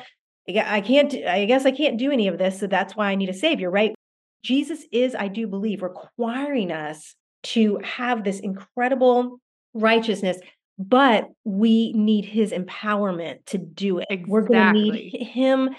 I 0.49 0.81
can't, 0.81 1.13
I 1.25 1.45
guess 1.45 1.65
I 1.65 1.71
can't 1.71 1.97
do 1.97 2.11
any 2.11 2.27
of 2.27 2.37
this, 2.37 2.59
so 2.59 2.67
that's 2.67 2.95
why 2.95 3.09
I 3.09 3.15
need 3.15 3.29
a 3.29 3.33
savior, 3.33 3.71
right? 3.71 3.95
Jesus 4.43 4.85
is, 4.91 5.15
I 5.15 5.29
do 5.29 5.47
believe, 5.47 5.81
requiring 5.81 6.71
us 6.71 7.15
to 7.43 7.79
have 7.83 8.25
this 8.25 8.41
incredible 8.41 9.39
righteousness, 9.73 10.37
but 10.77 11.29
we 11.45 11.93
need 11.93 12.25
his 12.25 12.51
empowerment 12.51 13.45
to 13.47 13.57
do 13.57 13.99
it. 13.99 14.07
We're 14.27 14.41
going 14.41 14.65
to 14.65 14.73
need 14.73 15.13
him. 15.13 15.69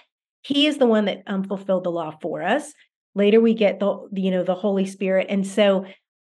He 0.42 0.66
is 0.66 0.78
the 0.78 0.86
one 0.86 1.04
that 1.04 1.22
um, 1.26 1.44
fulfilled 1.44 1.84
the 1.84 1.90
law 1.90 2.16
for 2.22 2.42
us. 2.42 2.72
Later, 3.14 3.40
we 3.40 3.52
get 3.52 3.80
the 3.80 4.08
you 4.12 4.30
know 4.30 4.42
the 4.42 4.54
Holy 4.54 4.86
Spirit, 4.86 5.26
and 5.28 5.46
so 5.46 5.84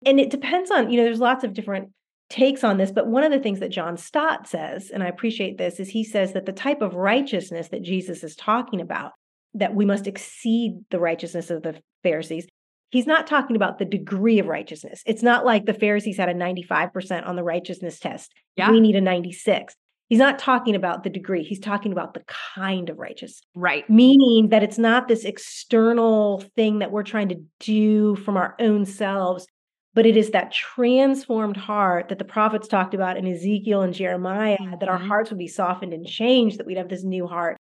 and 0.05 0.19
it 0.19 0.29
depends 0.29 0.71
on 0.71 0.89
you 0.89 0.97
know 0.97 1.03
there's 1.03 1.19
lots 1.19 1.43
of 1.43 1.53
different 1.53 1.89
takes 2.31 2.63
on 2.63 2.77
this, 2.77 2.91
but 2.91 3.05
one 3.07 3.23
of 3.23 3.31
the 3.31 3.39
things 3.39 3.59
that 3.59 3.69
John 3.69 3.97
Stott 3.97 4.47
says, 4.47 4.89
and 4.89 5.03
I 5.03 5.07
appreciate 5.07 5.57
this, 5.59 5.79
is 5.79 5.89
he 5.89 6.03
says 6.03 6.33
that 6.33 6.47
the 6.47 6.51
type 6.51 6.81
of 6.81 6.95
righteousness 6.95 7.67
that 7.67 7.83
Jesus 7.83 8.23
is 8.23 8.35
talking 8.35 8.81
about, 8.81 9.11
that 9.53 9.75
we 9.75 9.85
must 9.85 10.07
exceed 10.07 10.79
the 10.89 10.99
righteousness 10.99 11.51
of 11.51 11.61
the 11.61 11.79
Pharisees. 12.01 12.47
He's 12.89 13.05
not 13.05 13.27
talking 13.27 13.55
about 13.55 13.77
the 13.77 13.85
degree 13.85 14.39
of 14.39 14.47
righteousness. 14.47 15.03
It's 15.05 15.23
not 15.23 15.45
like 15.45 15.65
the 15.65 15.73
Pharisees 15.73 16.17
had 16.17 16.29
a 16.29 16.33
95% 16.33 17.27
on 17.27 17.35
the 17.35 17.43
righteousness 17.43 17.99
test. 17.99 18.33
Yeah. 18.57 18.71
We 18.71 18.79
need 18.79 18.95
a 18.95 19.01
96. 19.01 19.75
He's 20.09 20.19
not 20.19 20.39
talking 20.39 20.75
about 20.75 21.03
the 21.03 21.09
degree. 21.09 21.43
He's 21.43 21.59
talking 21.59 21.93
about 21.93 22.13
the 22.13 22.23
kind 22.55 22.89
of 22.89 22.97
righteous, 22.97 23.41
Right. 23.55 23.89
meaning 23.89 24.49
that 24.49 24.61
it's 24.61 24.77
not 24.77 25.07
this 25.07 25.23
external 25.23 26.43
thing 26.57 26.79
that 26.79 26.91
we're 26.91 27.03
trying 27.03 27.29
to 27.29 27.41
do 27.61 28.17
from 28.17 28.35
our 28.35 28.55
own 28.59 28.85
selves, 28.85 29.47
but 29.93 30.05
it 30.05 30.15
is 30.17 30.31
that 30.31 30.51
transformed 30.51 31.57
heart 31.57 32.09
that 32.09 32.17
the 32.19 32.25
prophets 32.25 32.67
talked 32.67 32.93
about 32.93 33.17
in 33.17 33.27
Ezekiel 33.27 33.81
and 33.81 33.93
Jeremiah, 33.93 34.57
that 34.79 34.89
our 34.89 34.99
Mhm. 34.99 35.07
hearts 35.07 35.29
would 35.29 35.39
be 35.39 35.47
softened 35.47 35.93
and 35.93 36.05
changed, 36.07 36.57
that 36.59 36.65
we'd 36.65 36.77
have 36.77 36.89
this 36.89 37.03
new 37.03 37.27
heart, 37.27 37.57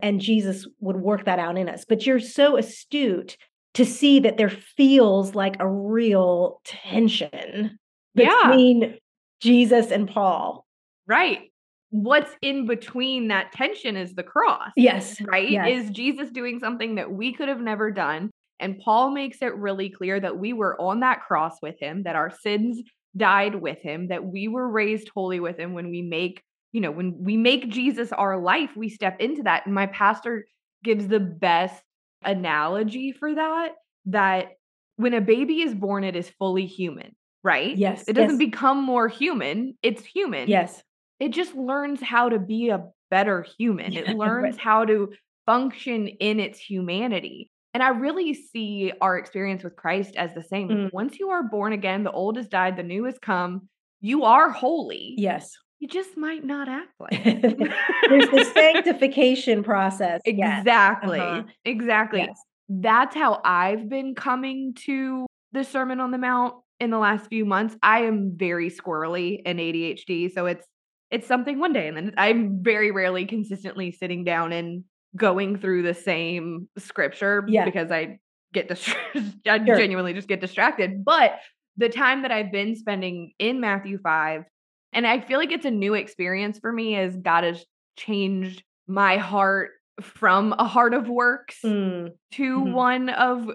and 0.00 0.20
Jesus 0.20 0.66
would 0.80 0.96
work 0.96 1.24
that 1.24 1.38
out 1.38 1.58
in 1.58 1.68
us. 1.68 1.84
But 1.84 2.06
you're 2.06 2.20
so 2.20 2.56
astute 2.56 3.36
to 3.74 3.84
see 3.84 4.20
that 4.20 4.36
there 4.36 4.50
feels 4.50 5.34
like 5.34 5.56
a 5.60 5.68
real 5.68 6.60
tension 6.64 7.78
Yeah. 8.14 8.28
between 8.44 8.98
Jesus 9.40 9.90
and 9.90 10.08
Paul. 10.08 10.66
Right. 11.06 11.48
what's 11.94 12.34
in 12.40 12.64
between 12.66 13.28
that 13.28 13.52
tension 13.52 13.98
is 13.98 14.14
the 14.14 14.22
cross. 14.22 14.70
Yes. 14.76 15.20
Right? 15.20 15.50
Yes. 15.50 15.84
Is 15.84 15.90
Jesus 15.90 16.30
doing 16.30 16.58
something 16.58 16.94
that 16.94 17.12
we 17.12 17.34
could 17.34 17.48
have 17.48 17.60
never 17.60 17.90
done? 17.90 18.30
And 18.62 18.78
Paul 18.78 19.10
makes 19.10 19.42
it 19.42 19.54
really 19.56 19.90
clear 19.90 20.18
that 20.20 20.38
we 20.38 20.52
were 20.52 20.80
on 20.80 21.00
that 21.00 21.22
cross 21.22 21.60
with 21.60 21.78
him, 21.80 22.04
that 22.04 22.16
our 22.16 22.30
sins 22.30 22.80
died 23.16 23.56
with 23.56 23.78
him, 23.78 24.08
that 24.08 24.24
we 24.24 24.48
were 24.48 24.68
raised 24.68 25.10
holy 25.14 25.40
with 25.40 25.58
him 25.58 25.74
when 25.74 25.90
we 25.90 26.00
make, 26.00 26.42
you 26.72 26.80
know, 26.80 26.90
when 26.90 27.22
we 27.22 27.36
make 27.36 27.68
Jesus 27.68 28.12
our 28.12 28.40
life, 28.40 28.70
we 28.76 28.88
step 28.88 29.20
into 29.20 29.42
that. 29.42 29.66
And 29.66 29.74
my 29.74 29.86
pastor 29.86 30.46
gives 30.82 31.08
the 31.08 31.20
best 31.20 31.82
analogy 32.24 33.12
for 33.12 33.34
that 33.34 33.72
that 34.06 34.52
when 34.96 35.14
a 35.14 35.20
baby 35.20 35.62
is 35.62 35.74
born, 35.74 36.04
it 36.04 36.16
is 36.16 36.28
fully 36.38 36.66
human, 36.66 37.14
right? 37.42 37.76
Yes. 37.76 38.04
It 38.06 38.14
doesn't 38.14 38.40
yes. 38.40 38.50
become 38.50 38.82
more 38.82 39.08
human, 39.08 39.76
it's 39.82 40.04
human. 40.04 40.48
Yes. 40.48 40.82
It 41.20 41.30
just 41.30 41.54
learns 41.54 42.00
how 42.00 42.28
to 42.30 42.38
be 42.38 42.70
a 42.70 42.84
better 43.10 43.46
human. 43.58 43.92
It 43.94 44.08
learns 44.16 44.56
right. 44.56 44.60
how 44.60 44.84
to 44.84 45.12
function 45.46 46.08
in 46.08 46.40
its 46.40 46.58
humanity. 46.58 47.50
And 47.74 47.82
I 47.82 47.88
really 47.88 48.34
see 48.34 48.92
our 49.00 49.16
experience 49.16 49.62
with 49.64 49.76
Christ 49.76 50.16
as 50.16 50.34
the 50.34 50.42
same. 50.42 50.68
Mm. 50.68 50.92
Once 50.92 51.18
you 51.18 51.30
are 51.30 51.42
born 51.42 51.72
again, 51.72 52.04
the 52.04 52.10
old 52.10 52.36
has 52.36 52.48
died, 52.48 52.76
the 52.76 52.82
new 52.82 53.04
has 53.04 53.18
come. 53.18 53.68
You 54.00 54.24
are 54.24 54.50
holy. 54.50 55.14
Yes. 55.16 55.52
You 55.80 55.88
just 55.88 56.16
might 56.16 56.44
not 56.44 56.68
act 56.68 56.92
like 57.00 57.26
it. 57.26 57.40
There's 58.08 58.30
the 58.30 58.44
sanctification 58.54 59.64
process. 59.64 60.20
Yes. 60.26 60.60
Exactly. 60.60 61.20
Uh-huh. 61.20 61.42
Exactly. 61.64 62.20
Yes. 62.20 62.38
That's 62.68 63.14
how 63.14 63.40
I've 63.44 63.88
been 63.88 64.14
coming 64.14 64.74
to 64.86 65.26
the 65.52 65.64
Sermon 65.64 65.98
on 66.00 66.10
the 66.10 66.18
Mount 66.18 66.54
in 66.78 66.90
the 66.90 66.98
last 66.98 67.26
few 67.28 67.44
months. 67.44 67.76
I 67.82 68.02
am 68.02 68.34
very 68.36 68.70
squirrely 68.70 69.42
and 69.44 69.58
ADHD, 69.58 70.32
so 70.32 70.46
it's 70.46 70.66
it's 71.10 71.26
something 71.26 71.58
one 71.58 71.74
day 71.74 71.88
and 71.88 71.96
then 71.96 72.14
I'm 72.16 72.62
very 72.62 72.90
rarely 72.90 73.26
consistently 73.26 73.92
sitting 73.92 74.24
down 74.24 74.50
and 74.52 74.84
going 75.16 75.58
through 75.58 75.82
the 75.82 75.94
same 75.94 76.68
scripture 76.78 77.44
Yeah. 77.48 77.64
because 77.64 77.90
I 77.90 78.18
get 78.52 78.68
distracted. 78.68 79.34
I 79.46 79.64
Sure. 79.64 79.76
genuinely 79.76 80.12
just 80.14 80.28
get 80.28 80.40
distracted. 80.40 81.04
But 81.04 81.38
the 81.76 81.88
time 81.88 82.22
that 82.22 82.30
I've 82.32 82.52
been 82.52 82.76
spending 82.76 83.32
in 83.38 83.60
Matthew 83.60 83.98
5 83.98 84.44
and 84.92 85.06
I 85.06 85.20
feel 85.20 85.38
like 85.38 85.52
it's 85.52 85.64
a 85.64 85.70
new 85.70 85.94
experience 85.94 86.58
for 86.58 86.70
me 86.72 86.96
as 86.96 87.16
God 87.16 87.44
has 87.44 87.64
changed 87.96 88.62
my 88.86 89.16
heart 89.16 89.70
from 90.00 90.54
a 90.58 90.64
heart 90.64 90.92
of 90.94 91.08
works 91.08 91.60
Mm. 91.64 92.10
to 92.32 92.60
Mhm. 92.60 92.72
one 92.72 93.08
of 93.08 93.50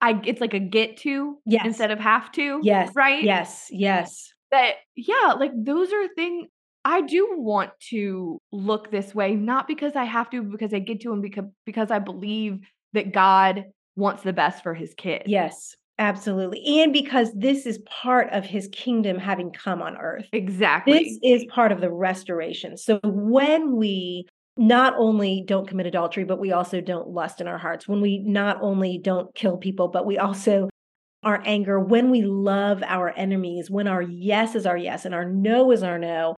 I 0.00 0.20
it's 0.24 0.40
like 0.42 0.52
a 0.52 0.58
get 0.58 0.98
to 0.98 1.38
Yes. 1.46 1.64
instead 1.64 1.90
of 1.90 1.98
have 2.00 2.30
to. 2.32 2.60
Yes. 2.62 2.94
Right? 2.94 3.22
Yes. 3.22 3.68
Yes. 3.70 4.30
That 4.50 4.74
yeah, 4.96 5.34
like 5.38 5.52
those 5.54 5.90
are 5.92 6.08
things 6.08 6.48
I 6.84 7.00
do 7.02 7.34
want 7.36 7.70
to 7.90 8.38
look 8.52 8.90
this 8.90 9.14
way, 9.14 9.34
not 9.34 9.66
because 9.66 9.96
I 9.96 10.04
have 10.04 10.28
to, 10.30 10.42
because 10.42 10.74
I 10.74 10.80
get 10.80 11.00
to 11.00 11.12
and 11.12 11.22
because 11.22 11.46
because 11.64 11.90
I 11.90 11.98
believe 11.98 12.58
that 12.92 13.12
God 13.12 13.64
wants 13.96 14.22
the 14.22 14.32
best 14.32 14.62
for 14.62 14.74
his 14.74 14.94
kids. 14.94 15.24
Yes. 15.26 15.74
Absolutely. 15.98 16.82
And 16.82 16.92
because 16.92 17.32
this 17.36 17.66
is 17.66 17.78
part 17.86 18.28
of 18.32 18.44
his 18.44 18.68
kingdom 18.72 19.16
having 19.16 19.52
come 19.52 19.80
on 19.80 19.96
earth. 19.96 20.26
Exactly. 20.32 21.04
This 21.04 21.18
is 21.22 21.44
part 21.52 21.70
of 21.70 21.80
the 21.80 21.90
restoration. 21.90 22.76
So 22.76 22.98
when 23.04 23.76
we 23.76 24.26
not 24.56 24.94
only 24.96 25.44
don't 25.46 25.68
commit 25.68 25.86
adultery, 25.86 26.24
but 26.24 26.40
we 26.40 26.50
also 26.50 26.80
don't 26.80 27.10
lust 27.10 27.40
in 27.40 27.46
our 27.46 27.58
hearts, 27.58 27.86
when 27.86 28.00
we 28.00 28.18
not 28.18 28.58
only 28.60 28.98
don't 28.98 29.32
kill 29.36 29.56
people, 29.56 29.86
but 29.88 30.04
we 30.04 30.18
also 30.18 30.68
our 31.22 31.40
anger, 31.46 31.80
when 31.80 32.10
we 32.10 32.22
love 32.22 32.82
our 32.82 33.10
enemies, 33.16 33.70
when 33.70 33.88
our 33.88 34.02
yes 34.02 34.54
is 34.54 34.66
our 34.66 34.76
yes 34.76 35.04
and 35.04 35.14
our 35.14 35.24
no 35.24 35.70
is 35.70 35.82
our 35.82 35.98
no, 35.98 36.34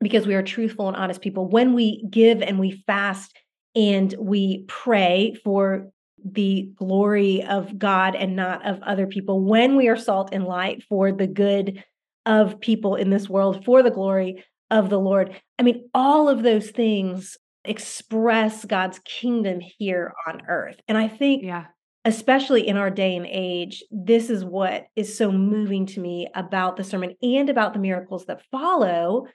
because 0.00 0.26
we 0.26 0.34
are 0.34 0.42
truthful 0.42 0.88
and 0.88 0.96
honest 0.96 1.20
people, 1.20 1.48
when 1.48 1.74
we 1.74 2.04
give 2.10 2.42
and 2.42 2.58
we 2.58 2.82
fast 2.86 3.36
and 3.74 4.14
we 4.18 4.64
pray 4.68 5.36
for 5.42 5.90
the 6.24 6.70
glory 6.74 7.42
of 7.44 7.78
God 7.78 8.14
and 8.16 8.34
not 8.34 8.66
of 8.66 8.82
other 8.82 9.06
people, 9.06 9.44
when 9.44 9.76
we 9.76 9.88
are 9.88 9.96
salt 9.96 10.30
and 10.32 10.44
light 10.44 10.82
for 10.88 11.12
the 11.12 11.26
good 11.26 11.84
of 12.24 12.60
people 12.60 12.96
in 12.96 13.10
this 13.10 13.28
world, 13.28 13.64
for 13.64 13.82
the 13.82 13.90
glory 13.90 14.44
of 14.70 14.90
the 14.90 14.98
Lord. 14.98 15.40
I 15.58 15.62
mean, 15.62 15.88
all 15.94 16.28
of 16.28 16.42
those 16.42 16.70
things 16.70 17.36
express 17.64 18.64
God's 18.64 18.98
kingdom 19.00 19.60
here 19.60 20.12
on 20.26 20.42
earth. 20.48 20.76
And 20.88 20.98
I 20.98 21.08
think 21.08 21.44
yeah. 21.44 21.66
especially 22.04 22.66
in 22.66 22.76
our 22.76 22.90
day 22.90 23.16
and 23.16 23.26
age, 23.26 23.84
this 23.90 24.30
is 24.30 24.44
what 24.44 24.86
is 24.96 25.16
so 25.16 25.30
moving 25.30 25.86
to 25.86 26.00
me 26.00 26.28
about 26.34 26.76
the 26.76 26.84
sermon 26.84 27.14
and 27.22 27.48
about 27.48 27.72
the 27.72 27.78
miracles 27.78 28.26
that 28.26 28.42
follow, 28.50 29.26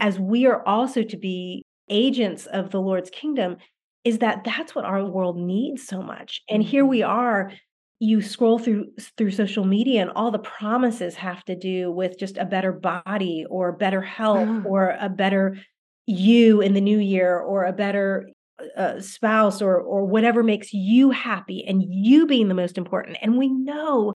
as 0.00 0.18
we 0.18 0.46
are 0.46 0.66
also 0.66 1.02
to 1.02 1.16
be 1.16 1.64
agents 1.88 2.46
of 2.46 2.70
the 2.70 2.80
Lord's 2.80 3.10
kingdom, 3.10 3.56
is 4.04 4.18
that 4.18 4.44
that's 4.44 4.74
what 4.74 4.84
our 4.84 5.04
world 5.04 5.36
needs 5.36 5.86
so 5.86 6.02
much. 6.02 6.42
And 6.48 6.62
here 6.62 6.84
we 6.84 7.02
are. 7.02 7.52
You 8.00 8.22
scroll 8.22 8.58
through 8.58 8.92
through 9.16 9.32
social 9.32 9.64
media, 9.64 10.00
and 10.02 10.10
all 10.10 10.30
the 10.30 10.38
promises 10.38 11.16
have 11.16 11.44
to 11.46 11.56
do 11.56 11.90
with 11.90 12.18
just 12.18 12.36
a 12.36 12.44
better 12.44 12.72
body, 12.72 13.44
or 13.50 13.72
better 13.72 14.00
health, 14.00 14.64
or 14.64 14.96
a 15.00 15.08
better 15.08 15.58
you 16.06 16.60
in 16.60 16.74
the 16.74 16.80
new 16.80 16.98
year, 16.98 17.38
or 17.38 17.64
a 17.64 17.72
better 17.72 18.28
uh, 18.76 19.00
spouse 19.00 19.62
or 19.62 19.80
or 19.80 20.04
whatever 20.04 20.42
makes 20.42 20.72
you 20.72 21.10
happy 21.10 21.64
and 21.66 21.84
you 21.88 22.26
being 22.26 22.48
the 22.48 22.54
most 22.54 22.76
important 22.76 23.16
and 23.22 23.38
we 23.38 23.48
know 23.48 24.12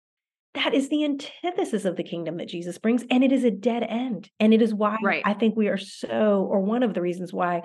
that 0.53 0.73
is 0.73 0.89
the 0.89 1.03
antithesis 1.03 1.85
of 1.85 1.95
the 1.95 2.03
kingdom 2.03 2.37
that 2.37 2.47
Jesus 2.47 2.77
brings 2.77 3.03
and 3.09 3.23
it 3.23 3.31
is 3.31 3.43
a 3.43 3.51
dead 3.51 3.83
end 3.83 4.29
and 4.39 4.53
it 4.53 4.61
is 4.61 4.73
why 4.73 4.97
Right. 5.03 5.23
I 5.25 5.33
think 5.33 5.55
we 5.55 5.67
are 5.67 5.77
so 5.77 6.47
or 6.49 6.59
one 6.61 6.83
of 6.83 6.93
the 6.93 7.01
reasons 7.01 7.33
why 7.33 7.63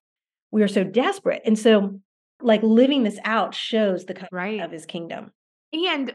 we 0.50 0.62
are 0.62 0.68
so 0.68 0.85
desperate 0.85 1.42
and 1.45 1.59
so 1.59 2.00
like 2.40 2.62
living 2.62 3.02
this 3.02 3.18
out 3.25 3.54
shows 3.54 4.07
the 4.07 4.14
kind 4.14 4.28
Right. 4.33 4.61
of 4.61 4.71
his 4.71 4.87
kingdom 4.87 5.30
And 5.73 6.12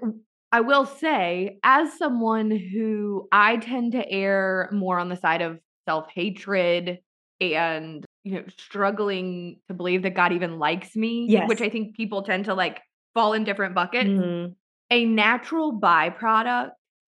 I 0.52 0.62
will 0.62 0.86
say, 0.86 1.58
as 1.64 1.98
someone 1.98 2.52
who 2.52 3.28
I 3.32 3.58
tend 3.58 3.94
to 3.94 4.08
err 4.10 4.70
more 4.72 5.00
on 5.00 5.10
the 5.10 5.16
side 5.16 5.42
of 5.42 5.60
self 5.88 6.08
hatred 6.14 7.00
and, 7.42 8.06
you 8.24 8.36
know, 8.36 8.44
struggling 8.58 9.60
to 9.68 9.74
believe 9.74 10.04
that 10.04 10.14
God 10.16 10.32
even 10.32 10.60
likes 10.60 10.96
me, 10.96 11.28
Yes. 11.28 11.48
which 11.50 11.62
I 11.62 11.70
think 11.70 11.96
people 11.96 12.22
tend 12.24 12.46
to 12.46 12.54
like 12.54 12.82
fall 13.14 13.34
in 13.34 13.44
different 13.44 13.76
buckets. 13.76 14.10
Mhm. 14.10 14.56
A 14.94 15.06
natural 15.06 15.80
byproduct 15.80 16.70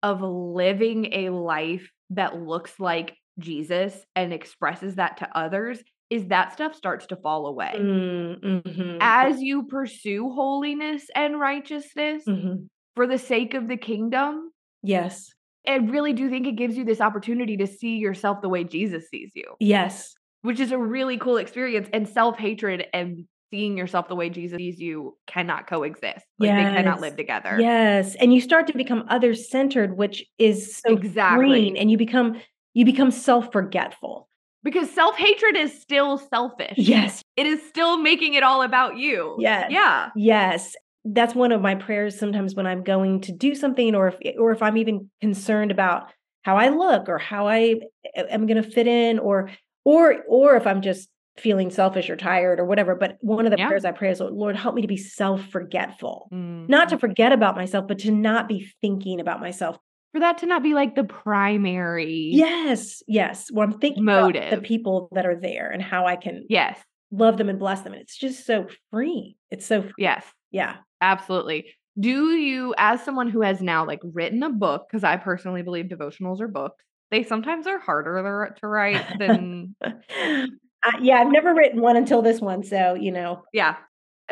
of 0.04 0.21
living 0.23 1.12
a 1.12 1.31
life 1.31 1.90
that 2.11 2.40
looks 2.40 2.78
like 2.78 3.16
Jesus 3.40 3.99
and 4.14 4.33
expresses 4.33 4.95
that 4.95 5.16
to 5.16 5.37
others 5.37 5.83
is 6.09 6.28
that 6.28 6.52
stuff 6.52 6.76
starts 6.76 7.07
to 7.07 7.16
fall 7.16 7.49
away. 7.49 7.73
Mm, 7.75 8.62
mhm. 8.62 8.99
As 9.00 9.43
you 9.43 9.64
pursue 9.64 10.31
holiness 10.31 11.11
and 11.16 11.40
righteousness 11.40 12.23
Mhm. 12.28 12.69
for 12.95 13.09
the 13.09 13.19
sake 13.19 13.54
of 13.54 13.66
the 13.66 13.76
kingdom, 13.76 14.52
yes 14.85 15.35
I 15.66 15.76
really 15.76 16.12
do 16.12 16.31
think 16.31 16.47
it 16.47 16.54
gives 16.57 16.76
you 16.76 16.85
this 16.85 17.00
opportunity 17.00 17.57
to 17.57 17.66
see 17.66 17.97
yourself 17.97 18.40
the 18.40 18.49
way 18.49 18.62
Jesus 18.62 19.09
sees 19.09 19.33
you, 19.35 19.57
yes 19.59 20.14
which 20.43 20.61
is 20.61 20.71
a 20.71 20.78
really 20.78 21.16
cool 21.19 21.38
experience. 21.38 21.88
And 21.93 22.07
self 22.07 22.38
hatred 22.38 22.87
and 22.93 23.26
seeing 23.55 23.77
yourself 23.79 24.09
the 24.09 24.17
way 24.17 24.29
Jesus 24.29 24.57
sees 24.57 24.81
you 24.81 25.17
cannot 25.29 25.69
coexist. 25.69 26.27
Like 26.41 26.51
they 26.57 26.75
cannot 26.77 27.01
live 27.01 27.17
together. 27.17 27.57
Yes, 27.61 28.17
and 28.17 28.35
you 28.35 28.41
start 28.41 28.67
to 28.67 28.77
become 28.77 29.05
other-centered, 29.09 29.97
which 29.97 30.25
is 30.39 30.77
so 30.77 30.93
Exactly. 30.93 31.47
freeing, 31.47 31.79
and 31.79 31.89
you 31.91 31.97
become 31.97 32.41
you 32.73 32.85
become 32.85 33.13
self-forgetful. 33.13 34.29
Because 34.65 34.91
self 34.91 35.15
hatred 35.17 35.57
is 35.57 35.81
still 35.81 36.19
selfish. 36.19 36.77
Yes, 36.77 37.23
It 37.37 37.47
is 37.47 37.63
still 37.69 37.99
making 37.99 38.35
it 38.35 38.43
all 38.43 38.63
about 38.63 38.97
you. 38.97 39.37
Yes. 39.39 39.71
Yeah. 39.71 40.09
yes. 40.17 40.75
That's 41.05 41.35
one 41.35 41.53
of 41.53 41.61
my 41.61 41.75
prayers 41.75 42.19
sometimes 42.19 42.55
when 42.55 42.67
I'm 42.67 42.83
going 42.83 43.21
to 43.23 43.33
do 43.33 43.55
something 43.55 43.95
or 43.95 44.09
if 44.09 44.17
or 44.39 44.51
if 44.53 44.63
I'm 44.63 44.77
even 44.79 45.11
concerned 45.21 45.71
about 45.71 46.11
how 46.43 46.57
I 46.57 46.71
look 46.71 47.09
or 47.09 47.19
how 47.19 47.47
I 47.47 47.77
am 48.17 48.47
going 48.47 48.61
to 48.63 48.69
fit 48.69 48.87
in 48.87 49.19
or 49.19 49.51
or 49.85 50.25
or 50.27 50.57
if 50.57 50.67
I'm 50.67 50.81
just 50.83 51.09
feeling 51.37 51.71
selfish 51.71 52.09
or 52.09 52.17
tired 52.17 52.61
or 52.61 52.64
whatever, 52.64 52.95
but 52.95 53.17
one 53.21 53.45
of 53.47 53.50
the 53.50 53.59
Yeah. 53.59 53.67
prayers 53.67 53.85
I 53.85 53.93
pray 53.93 54.11
is 54.11 54.21
Lord 54.21 54.57
help 54.57 54.75
me 54.75 54.83
to 54.83 54.88
be 54.88 54.97
self-forgetful. 54.97 56.29
Mm. 56.33 56.69
Not 56.69 56.88
to 56.91 56.99
forget 56.99 57.33
about 57.33 57.57
myself, 57.57 57.87
but 57.88 57.99
to 58.00 58.11
not 58.12 58.49
be 58.49 58.71
thinking 58.81 59.21
about 59.21 59.41
myself 59.41 59.79
for 60.12 60.21
that 60.21 60.38
to 60.38 60.47
not 60.47 60.62
be 60.62 60.75
like 60.75 60.95
the 60.95 61.03
primary. 61.05 62.31
Yes, 62.33 63.03
yes. 63.09 63.50
Well, 63.53 63.67
I'm 63.67 63.79
thinking 63.81 64.05
about 64.05 64.33
the 64.33 64.61
people 64.62 65.09
that 65.12 65.26
are 65.26 65.35
there 65.35 65.71
and 65.71 65.83
how 65.83 66.07
I 66.07 66.14
can 66.17 66.47
Yes. 66.49 66.79
love 67.11 67.37
them 67.37 67.49
and 67.49 67.59
bless 67.59 67.81
them. 67.83 67.93
And 67.95 68.03
it's 68.03 68.17
just 68.17 68.47
so 68.47 68.69
free. 68.93 69.37
It's 69.50 69.67
so, 69.67 69.85
Yes. 69.99 70.25
yeah. 70.53 70.76
Absolutely. 71.00 71.67
Do 71.99 72.31
you, 72.31 72.75
as 72.79 73.03
someone 73.03 73.29
who 73.29 73.41
has 73.43 73.61
now 73.61 73.85
like 73.85 74.00
written 74.05 74.43
a 74.45 74.50
book, 74.50 74.87
because 74.88 75.03
I 75.05 75.17
personally 75.17 75.62
believe 75.62 75.87
devotionals 75.87 76.41
are 76.41 76.49
books, 76.49 76.85
they 77.11 77.23
sometimes 77.25 77.67
are 77.67 77.79
harder 77.79 78.55
to 78.61 78.67
write 78.69 79.05
than, 79.19 79.75
uh, 80.85 80.99
yeah, 81.00 81.17
I've 81.17 81.31
never 81.33 81.55
written 81.55 81.81
one 81.81 81.97
until 81.97 82.23
this 82.23 82.41
one. 82.41 82.62
So, 82.62 82.95
you 82.95 83.11
know, 83.12 83.43
yeah. 83.53 83.76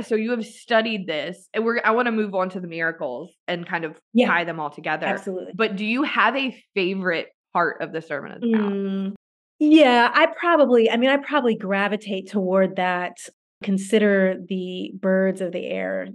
So 0.03 0.15
you 0.15 0.31
have 0.31 0.45
studied 0.47 1.07
this, 1.07 1.49
and 1.53 1.65
we're, 1.65 1.81
I 1.85 1.91
want 1.91 2.07
to 2.07 2.13
move 2.13 2.35
on 2.35 2.49
to 2.51 2.61
the 2.61 2.67
miracles 2.69 3.31
and 3.47 3.67
kind 3.67 3.85
of 3.85 3.99
Yeah. 4.15 4.27
tie 4.29 4.45
them 4.45 4.59
all 4.59 4.71
together. 4.71 5.07
absolutely. 5.07 5.53
But 5.55 5.77
do 5.77 5.85
you 5.85 6.03
have 6.05 6.35
a 6.35 6.57
favorite 6.75 7.29
part 7.53 7.83
of 7.83 7.93
the 7.93 8.01
Sermon 8.01 8.33
on 8.33 8.41
the 8.41 8.47
Mount? 8.57 8.75
Mm, 8.75 9.15
Yeah, 9.59 10.11
I 10.15 10.27
probably, 10.39 10.91
I 10.91 10.97
mean, 10.97 11.11
I 11.11 11.19
probably 11.19 11.57
gravitate 11.57 12.31
toward 12.31 12.77
that. 12.77 13.17
Consider 13.63 14.37
the 14.49 14.93
birds 14.99 15.41
of 15.41 15.53
the 15.53 15.65
air. 15.67 16.09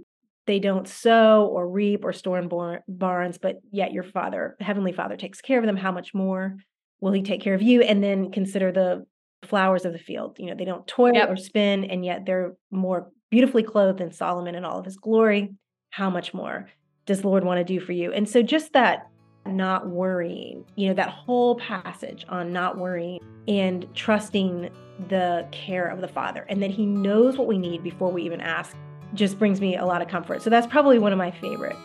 They 0.46 0.58
don't 0.58 0.88
sow 0.88 1.46
or 1.46 1.68
reap 1.68 2.04
or 2.04 2.12
store 2.12 2.38
in 2.38 2.48
bar- 2.48 2.82
barns, 2.88 3.38
but 3.38 3.56
yet 3.70 3.92
your 3.92 4.02
father, 4.02 4.56
Heavenly 4.60 4.92
Father, 4.92 5.16
takes 5.16 5.40
care 5.40 5.58
of 5.58 5.64
them. 5.66 5.76
How 5.76 5.92
much 5.92 6.12
more 6.14 6.56
will 7.00 7.12
He 7.12 7.22
take 7.22 7.40
care 7.42 7.54
of 7.54 7.62
you? 7.62 7.82
And 7.82 8.02
then 8.02 8.32
consider 8.32 8.72
the 8.72 9.06
flowers 9.44 9.84
of 9.84 9.92
the 9.92 9.98
field. 9.98 10.36
You 10.38 10.46
know, 10.46 10.54
they 10.54 10.64
don't 10.64 10.86
toil 10.86 11.14
Yep. 11.14 11.30
or 11.30 11.36
spin, 11.36 11.84
and 11.84 12.04
yet 12.04 12.26
they're 12.26 12.54
more 12.70 13.10
beautifully 13.30 13.62
clothed 13.62 13.98
than 13.98 14.12
Solomon 14.12 14.54
in 14.54 14.64
all 14.64 14.78
of 14.78 14.84
his 14.84 14.96
glory. 14.96 15.54
How 15.90 16.10
much 16.10 16.34
more 16.34 16.68
does 17.06 17.22
the 17.22 17.28
Lord 17.28 17.44
want 17.44 17.58
to 17.58 17.64
do 17.64 17.80
for 17.80 17.92
you? 17.92 18.12
And 18.12 18.28
so, 18.28 18.42
just 18.42 18.72
that 18.72 19.08
not 19.46 19.88
worrying, 19.88 20.64
you 20.76 20.88
know, 20.88 20.94
that 20.94 21.08
whole 21.08 21.56
passage 21.56 22.26
on 22.28 22.52
not 22.52 22.76
worrying 22.76 23.20
and 23.46 23.86
trusting 23.94 24.68
the 25.08 25.46
care 25.52 25.86
of 25.86 26.00
the 26.00 26.08
Father 26.08 26.44
and 26.48 26.62
that 26.62 26.70
He 26.70 26.84
knows 26.84 27.38
what 27.38 27.46
we 27.46 27.56
need 27.58 27.82
before 27.82 28.10
we 28.10 28.22
even 28.22 28.40
ask 28.40 28.76
just 29.14 29.38
brings 29.38 29.60
me 29.60 29.76
a 29.76 29.84
lot 29.86 30.02
of 30.02 30.08
comfort. 30.08 30.42
So, 30.42 30.50
that's 30.50 30.66
probably 30.66 30.98
one 30.98 31.12
of 31.12 31.18
my 31.18 31.30
favorite. 31.30 31.76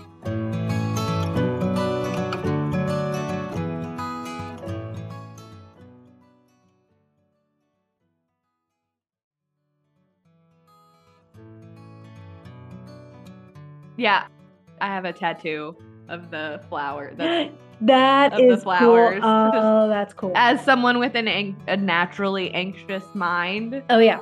Yeah. 14.03 14.27
I 14.81 14.87
have 14.87 15.05
a 15.05 15.13
tattoo 15.13 15.77
of 16.09 16.29
the 16.29 16.61
flower. 16.69 17.13
That's, 17.15 17.51
That 17.81 18.33
Of 18.33 18.39
the 18.39 18.45
is 18.49 18.55
cool. 18.55 18.61
flowers. 18.77 19.21
Oh, 19.23 19.87
that's 19.89 20.13
cool. 20.13 20.31
as 20.35 20.63
someone 20.63 20.99
with 20.99 21.15
an 21.15 21.27
an- 21.27 21.55
a 21.67 21.75
naturally 21.77 22.51
anxious 22.53 23.03
mind, 23.13 23.81
oh, 23.89 23.99
yeah. 23.99 24.19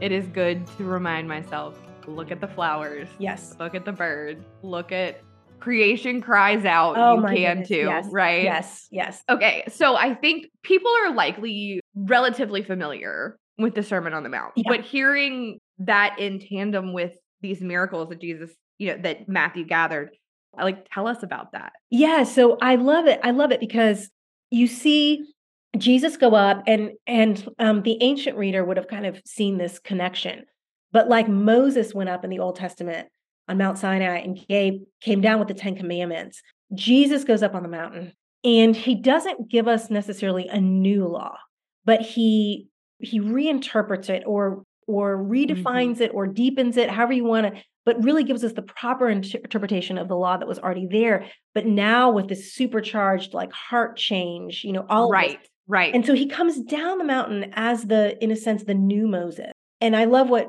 it 0.00 0.12
is 0.12 0.26
good 0.28 0.64
to 0.76 0.84
remind 0.84 1.26
myself 1.28 1.78
look 2.06 2.30
at 2.32 2.40
the 2.40 2.46
flowers, 2.48 3.08
Yes. 3.18 3.54
look 3.60 3.74
at 3.74 3.84
the 3.84 3.92
birds, 3.92 4.44
look 4.62 4.90
at 4.92 5.20
creation 5.60 6.20
cries 6.20 6.64
out. 6.64 6.94
Oh, 6.96 7.14
you 7.16 7.20
my 7.20 7.34
can 7.36 7.48
goodness, 7.58 7.68
too, 7.68 7.74
yes, 7.76 8.06
right? 8.10 8.42
Yes. 8.42 8.88
Yes. 8.90 9.22
Okay, 9.28 9.64
so 9.68 9.94
I 9.96 10.14
think 10.14 10.46
people 10.62 10.90
are 11.04 11.12
likely 11.14 11.80
relatively 11.94 12.62
familiar 12.62 13.36
with 13.58 13.74
the 13.74 13.82
Sermon 13.82 14.12
on 14.12 14.22
the 14.24 14.28
Mount, 14.28 14.52
Yeah. 14.56 14.64
but 14.68 14.80
hearing 14.82 15.58
that 15.78 16.18
in 16.18 16.40
tandem 16.40 16.92
with 16.92 17.12
these 17.42 17.60
miracles 17.60 18.08
that 18.10 18.20
Jesus, 18.20 18.50
you 18.80 18.88
know, 18.88 19.02
that 19.02 19.28
Matthew 19.28 19.64
gathered, 19.64 20.10
like 20.56 20.88
tell 20.92 21.06
us 21.06 21.22
about 21.22 21.52
that. 21.52 21.74
Yeah, 21.90 22.24
so 22.24 22.56
I 22.60 22.76
love 22.76 23.06
it. 23.06 23.20
I 23.22 23.30
love 23.30 23.52
it 23.52 23.60
because 23.60 24.10
you 24.50 24.66
see 24.66 25.22
Jesus 25.76 26.16
go 26.16 26.34
up 26.34 26.64
and 26.66 26.92
and 27.06 27.46
um 27.58 27.82
the 27.82 27.98
ancient 28.00 28.36
reader 28.36 28.64
would 28.64 28.78
have 28.78 28.88
kind 28.88 29.06
of 29.06 29.20
seen 29.26 29.58
this 29.58 29.78
connection. 29.78 30.44
But 30.92 31.08
like 31.08 31.28
Moses 31.28 31.94
went 31.94 32.08
up 32.08 32.24
in 32.24 32.30
the 32.30 32.40
Old 32.40 32.56
Testament 32.56 33.08
on 33.48 33.58
Mount 33.58 33.78
Sinai 33.78 34.18
and 34.18 34.40
gave 34.48 34.80
came 35.02 35.20
down 35.20 35.38
with 35.38 35.48
the 35.48 35.54
10 35.54 35.76
commandments. 35.76 36.42
Jesus 36.74 37.22
goes 37.22 37.42
up 37.42 37.54
on 37.54 37.62
the 37.62 37.68
mountain 37.68 38.14
and 38.42 38.74
he 38.74 38.94
doesn't 38.94 39.50
give 39.50 39.68
us 39.68 39.90
necessarily 39.90 40.48
a 40.48 40.58
new 40.58 41.06
law, 41.06 41.36
but 41.84 42.00
he 42.00 42.68
he 42.98 43.20
reinterprets 43.20 44.08
it 44.08 44.22
or 44.26 44.64
or 44.86 45.16
redefines 45.18 46.00
it 46.00 46.10
or 46.12 46.26
deepens 46.26 46.76
it, 46.76 46.90
however 46.90 47.12
you 47.12 47.24
want 47.24 47.54
to, 47.54 47.62
but 47.86 48.02
really 48.04 48.24
gives 48.24 48.44
us 48.44 48.52
the 48.52 48.62
proper 48.62 49.08
inter- 49.08 49.38
interpretation 49.38 49.98
of 49.98 50.08
the 50.08 50.16
law 50.16 50.36
that 50.36 50.48
was 50.48 50.58
already 50.58 50.86
there. 50.86 51.26
But 51.54 51.66
now 51.66 52.10
with 52.10 52.28
this 52.28 52.52
supercharged 52.52 53.34
like 53.34 53.52
heart 53.52 53.96
change, 53.96 54.62
you 54.64 54.72
know, 54.72 54.86
all 54.88 55.10
right, 55.10 55.38
right. 55.66 55.94
And 55.94 56.04
so 56.04 56.14
he 56.14 56.26
comes 56.26 56.60
down 56.60 56.98
the 56.98 57.04
mountain 57.04 57.52
as 57.54 57.84
the, 57.84 58.22
in 58.22 58.30
a 58.30 58.36
sense, 58.36 58.64
the 58.64 58.74
new 58.74 59.08
Moses. 59.08 59.52
And 59.80 59.96
I 59.96 60.04
love 60.04 60.28
what 60.28 60.48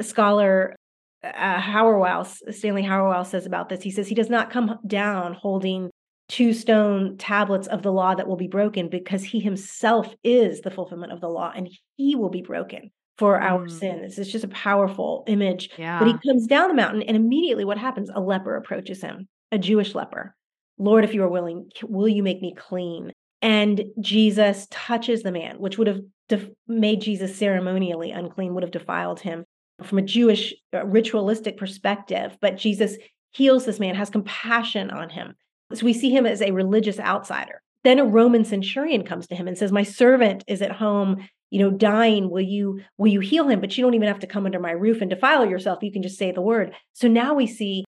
scholar 0.00 0.76
uh, 1.24 1.60
Hauerwas, 1.60 2.54
Stanley 2.54 2.82
Hauerwas 2.82 3.26
says 3.26 3.46
about 3.46 3.68
this. 3.68 3.82
He 3.82 3.90
says 3.90 4.06
he 4.06 4.14
does 4.14 4.30
not 4.30 4.50
come 4.50 4.78
down 4.86 5.34
holding 5.34 5.90
two 6.28 6.52
stone 6.52 7.16
tablets 7.16 7.66
of 7.66 7.82
the 7.82 7.92
law 7.92 8.14
that 8.14 8.28
will 8.28 8.36
be 8.36 8.48
broken 8.48 8.88
because 8.88 9.24
he 9.24 9.40
himself 9.40 10.14
is 10.22 10.60
the 10.60 10.70
fulfillment 10.70 11.12
of 11.12 11.20
the 11.20 11.28
law 11.28 11.50
and 11.54 11.68
he 11.96 12.14
will 12.14 12.28
be 12.28 12.42
broken 12.42 12.90
for 13.18 13.40
our 13.40 13.66
Mm. 13.66 13.70
sins. 13.70 14.18
It's 14.18 14.30
just 14.30 14.44
a 14.44 14.48
powerful 14.48 15.24
image. 15.26 15.70
yeah. 15.76 15.98
But 15.98 16.08
he 16.08 16.14
comes 16.28 16.46
down 16.46 16.68
the 16.68 16.74
mountain, 16.74 17.02
and 17.02 17.16
immediately 17.16 17.64
what 17.64 17.78
happens? 17.78 18.10
A 18.14 18.20
leper 18.20 18.56
approaches 18.56 19.02
him, 19.02 19.28
a 19.52 19.58
Jewish 19.58 19.94
leper. 19.94 20.34
Lord, 20.78 21.04
if 21.04 21.12
you 21.14 21.22
are 21.24 21.28
willing, 21.28 21.68
will 21.82 22.08
you 22.08 22.22
make 22.22 22.40
me 22.40 22.54
clean? 22.54 23.12
And 23.42 23.82
Jesus 24.00 24.66
touches 24.70 25.22
the 25.22 25.32
man, 25.32 25.56
which 25.58 25.78
would 25.78 25.88
have 25.88 26.00
def- 26.28 26.48
made 26.68 27.00
Jesus 27.00 27.36
ceremonially 27.36 28.10
unclean, 28.12 28.54
would 28.54 28.62
have 28.62 28.72
defiled 28.72 29.20
him 29.20 29.44
from 29.82 29.98
a 29.98 30.02
Jewish 30.02 30.54
uh, 30.74 30.84
ritualistic 30.86 31.56
perspective. 31.56 32.36
But 32.40 32.56
Jesus 32.56 32.96
heals 33.32 33.64
this 33.64 33.78
man, 33.80 33.94
has 33.96 34.10
compassion 34.10 34.90
on 34.90 35.10
him. 35.10 35.34
So 35.74 35.84
we 35.84 35.92
see 35.92 36.10
him 36.10 36.26
as 36.26 36.40
a 36.40 36.50
religious 36.52 36.98
outsider. 36.98 37.60
Then 37.84 37.98
a 37.98 38.04
Roman 38.04 38.44
centurion 38.44 39.04
comes 39.04 39.26
to 39.28 39.34
him 39.36 39.46
and 39.46 39.56
says, 39.58 39.70
My 39.70 39.82
servant 39.84 40.42
is 40.48 40.62
at 40.62 40.72
home 40.72 41.28
you 41.50 41.58
know 41.58 41.70
dying 41.70 42.30
will 42.30 42.42
you 42.42 42.80
will 42.98 43.10
you 43.10 43.20
heal 43.20 43.48
him? 43.48 43.60
But 43.60 43.76
you 43.76 43.84
don't 43.84 43.94
even 43.94 44.08
have 44.08 44.18
to 44.20 44.26
come 44.26 44.46
under 44.46 44.60
my 44.60 44.72
roof 44.72 45.00
and 45.00 45.10
defile 45.10 45.46
yourself. 45.46 45.82
You 45.82 45.92
can 45.92 46.02
just 46.02 46.18
say 46.18 46.30
the 46.32 46.42
word. 46.42 46.72
So 46.92 47.08
now 47.08 47.34
we 47.34 47.46
see 47.46 47.84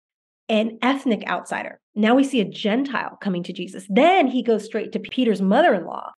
an 0.48 0.78
ethnic 0.82 1.24
outsider. 1.26 1.80
Now 1.94 2.14
we 2.14 2.22
see 2.24 2.40
a 2.40 2.44
gentile 2.44 3.16
coming 3.20 3.42
to 3.44 3.52
jesus. 3.52 3.86
Then 3.88 4.26
he 4.28 4.42
goes 4.42 4.64
straight 4.64 4.92
to 4.92 4.98
peter's 5.00 5.42
mother-in-law 5.42 6.12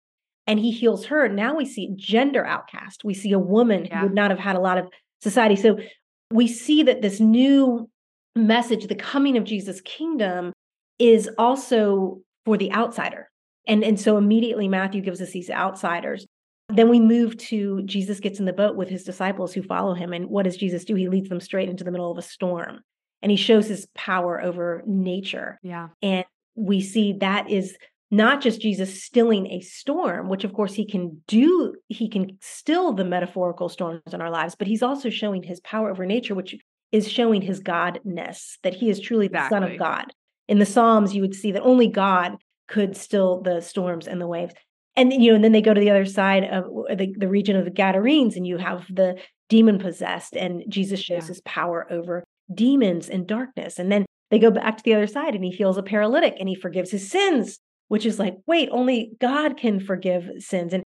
and 0.47 0.59
he 0.59 0.71
heals 0.71 1.07
her. 1.07 1.29
Now 1.29 1.55
we 1.57 1.65
see 1.65 1.93
gender 1.97 2.45
outcast. 2.45 3.05
We 3.05 3.15
see 3.15 3.33
a 3.33 3.39
woman 3.39 3.85
Yeah. 3.85 3.99
who 4.01 4.07
would 4.07 4.15
not 4.15 4.31
have 4.31 4.41
had 4.41 4.57
a 4.57 4.61
lot 4.61 4.79
of 4.79 4.89
society. 5.21 5.57
So 5.57 5.79
we 6.33 6.49
see 6.49 6.83
that 6.85 7.03
this 7.03 7.21
new 7.21 7.89
message 8.35 8.87
the 8.87 8.95
coming 8.95 9.37
of 9.39 9.45
jesus 9.45 9.81
kingdom 9.81 10.53
is 10.99 11.29
also 11.39 12.21
for 12.45 12.57
the 12.59 12.73
outsider. 12.73 13.31
And 13.69 13.83
and 13.85 13.99
so 13.99 14.17
immediately 14.17 14.69
matthew 14.69 15.01
gives 15.03 15.21
us 15.23 15.31
these 15.31 15.51
outsiders 15.51 16.27
then 16.69 16.89
we 16.89 17.01
move 17.01 17.37
to 17.39 17.83
Jesus 17.83 18.21
gets 18.21 18.39
in 18.39 18.45
the 18.45 18.53
boat 18.53 18.77
with 18.77 18.89
his 18.89 19.05
disciples 19.05 19.53
who 19.53 19.63
follow 19.63 19.95
him. 19.95 20.13
And 20.13 20.27
what 20.27 20.45
does 20.45 20.57
Jesus 20.57 20.85
do? 20.85 20.95
He 20.95 21.09
leads 21.09 21.29
them 21.29 21.41
straight 21.41 21.69
into 21.69 21.85
the 21.85 21.91
middle 21.91 22.11
of 22.11 22.19
a 22.19 22.23
storm 22.23 22.81
and 23.23 23.31
he 23.31 23.37
shows 23.37 23.67
his 23.67 23.87
power 23.95 24.43
over 24.43 24.83
nature. 24.87 25.59
yeah. 25.63 25.89
And 26.03 26.25
we 26.55 26.81
see 26.81 27.15
that 27.15 27.51
is 27.51 27.77
not 28.11 28.41
just 28.41 28.61
Jesus 28.61 29.03
stilling 29.03 29.47
a 29.49 29.61
storm, 29.61 30.29
which 30.29 30.45
of 30.45 30.53
course 30.53 30.75
he 30.75 30.87
can 30.87 31.21
do, 31.27 31.75
he 31.89 32.09
can 32.09 32.39
still 32.41 32.93
the 32.93 33.05
metaphorical 33.05 33.69
storms 33.69 34.03
in 34.13 34.21
our 34.21 34.31
lives, 34.31 34.55
but 34.55 34.69
he's 34.69 34.83
also 34.83 35.11
showing 35.11 35.43
his 35.43 35.61
power 35.61 35.91
over 35.91 36.07
nature, 36.07 36.35
which 36.35 36.55
is 36.93 37.11
showing 37.11 37.43
his 37.43 37.61
godness, 37.61 38.59
that 38.63 38.75
he 38.75 38.89
is 38.89 39.01
truly 39.01 39.29
the 39.29 39.49
Son 39.49 39.65
of 39.65 39.77
God. 39.79 40.13
In 40.49 40.59
the 40.59 40.67
Psalms, 40.67 41.15
you 41.15 41.21
would 41.21 41.35
see 41.35 41.53
that 41.53 41.63
only 41.63 41.89
God 41.89 42.37
could 42.69 42.97
still 42.97 43.43
the 43.43 43.61
storms 43.61 44.07
and 44.07 44.21
the 44.21 44.27
waves. 44.27 44.55
And 44.97 45.13
then, 45.13 45.21
you 45.21 45.31
know, 45.31 45.35
and 45.37 45.45
then 45.45 45.53
they 45.53 45.61
go 45.63 45.75
to 45.75 45.81
the 45.81 45.91
other 45.91 46.07
side 46.07 46.45
of 46.45 46.65
the, 46.97 47.15
the 47.19 47.29
region 47.29 47.57
of 47.57 47.65
the 47.65 47.71
Gadarenes, 47.71 48.37
and 48.37 48.47
you 48.47 48.57
have 48.59 48.87
the 48.89 49.17
demon 49.49 49.79
possessed, 49.79 50.35
and 50.37 50.65
Jesus 50.69 51.01
shows 51.01 51.25
Yeah. 51.25 51.29
his 51.29 51.41
power 51.43 51.87
over 51.91 52.25
demons 52.53 53.09
and 53.09 53.27
darkness. 53.27 53.79
And 53.79 53.91
then 53.93 54.07
they 54.31 54.39
go 54.39 54.51
back 54.51 54.77
to 54.77 54.83
the 54.83 54.95
other 54.95 55.07
side 55.07 55.35
and 55.35 55.45
he 55.45 55.51
heals 55.51 55.77
a 55.79 55.83
paralytic 55.83 56.35
and 56.39 56.49
he 56.49 56.55
forgives 56.55 56.91
his 56.91 57.11
sins, 57.11 57.59
which 57.89 58.07
is 58.07 58.19
like, 58.19 58.35
wait, 58.47 58.69
only 58.73 59.13
God 59.21 59.57
can 59.57 59.79
forgive 59.81 60.29
sins. 60.39 60.73
And 60.73 60.83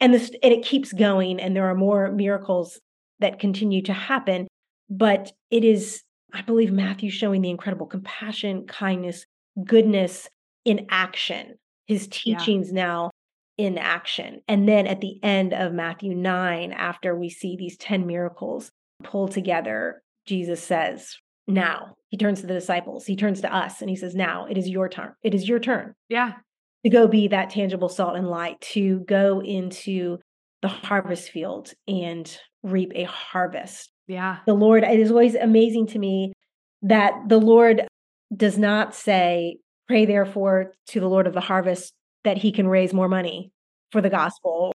and 0.00 0.12
this 0.12 0.30
and 0.42 0.52
it 0.52 0.64
keeps 0.64 0.92
going, 0.92 1.40
and 1.40 1.56
there 1.56 1.66
are 1.70 1.74
more 1.74 2.10
miracles 2.12 2.78
that 3.20 3.38
continue 3.38 3.80
to 3.82 3.92
happen. 3.92 4.46
But 4.90 5.32
it 5.50 5.64
is, 5.64 6.02
I 6.32 6.42
believe, 6.42 6.70
Matthew 6.72 7.10
showing 7.10 7.40
the 7.42 7.50
incredible 7.50 7.86
compassion, 7.86 8.66
kindness, 8.66 9.24
goodness 9.64 10.28
in 10.64 10.86
action. 10.90 11.54
His 11.86 12.08
Yeah. 12.24 12.38
teachings 12.38 12.72
now 12.72 13.10
in 13.56 13.78
action. 13.78 14.40
And 14.48 14.68
then 14.68 14.86
at 14.86 15.00
the 15.00 15.18
end 15.22 15.52
of 15.52 15.72
Matthew 15.72 16.14
9, 16.14 16.72
after 16.72 17.14
we 17.16 17.30
see 17.30 17.56
these 17.56 17.76
10 17.76 18.06
miracles 18.06 18.70
pulled 19.02 19.32
together, 19.32 20.02
Jesus 20.26 20.62
says, 20.62 21.16
Now, 21.46 21.94
he 22.08 22.16
turns 22.16 22.40
to 22.40 22.46
the 22.46 22.54
disciples, 22.54 23.06
he 23.06 23.16
turns 23.16 23.40
to 23.42 23.54
us, 23.54 23.80
and 23.80 23.90
he 23.90 23.96
says, 23.96 24.14
Now 24.14 24.46
it 24.46 24.58
is 24.58 24.68
your 24.68 24.88
turn. 24.88 25.12
It 25.22 25.34
is 25.34 25.48
your 25.48 25.58
turn 25.58 25.94
Yeah. 26.08 26.32
to 26.84 26.90
go 26.90 27.06
be 27.06 27.28
that 27.28 27.50
tangible 27.50 27.88
salt 27.88 28.16
and 28.16 28.28
light, 28.28 28.60
to 28.72 29.00
go 29.00 29.40
into 29.40 30.18
the 30.62 30.68
harvest 30.68 31.30
field 31.30 31.72
and 31.86 32.38
reap 32.62 32.92
a 32.94 33.04
harvest. 33.04 33.90
Yeah. 34.08 34.38
The 34.46 34.54
Lord, 34.54 34.82
it 34.82 34.98
is 35.00 35.10
always 35.10 35.34
amazing 35.34 35.88
to 35.88 35.98
me 35.98 36.32
that 36.82 37.12
the 37.28 37.38
Lord 37.40 37.86
does 38.34 38.58
not 38.58 38.94
say, 38.94 39.58
Pray 39.86 40.06
therefore 40.06 40.72
to 40.88 41.00
the 41.00 41.08
Lord 41.08 41.26
of 41.26 41.34
the 41.34 41.40
harvest 41.40 41.92
that 42.24 42.38
he 42.38 42.52
can 42.52 42.66
raise 42.66 42.92
more 42.92 43.08
money 43.08 43.50
for 43.92 44.00
the 44.00 44.10
gospel 44.10 44.72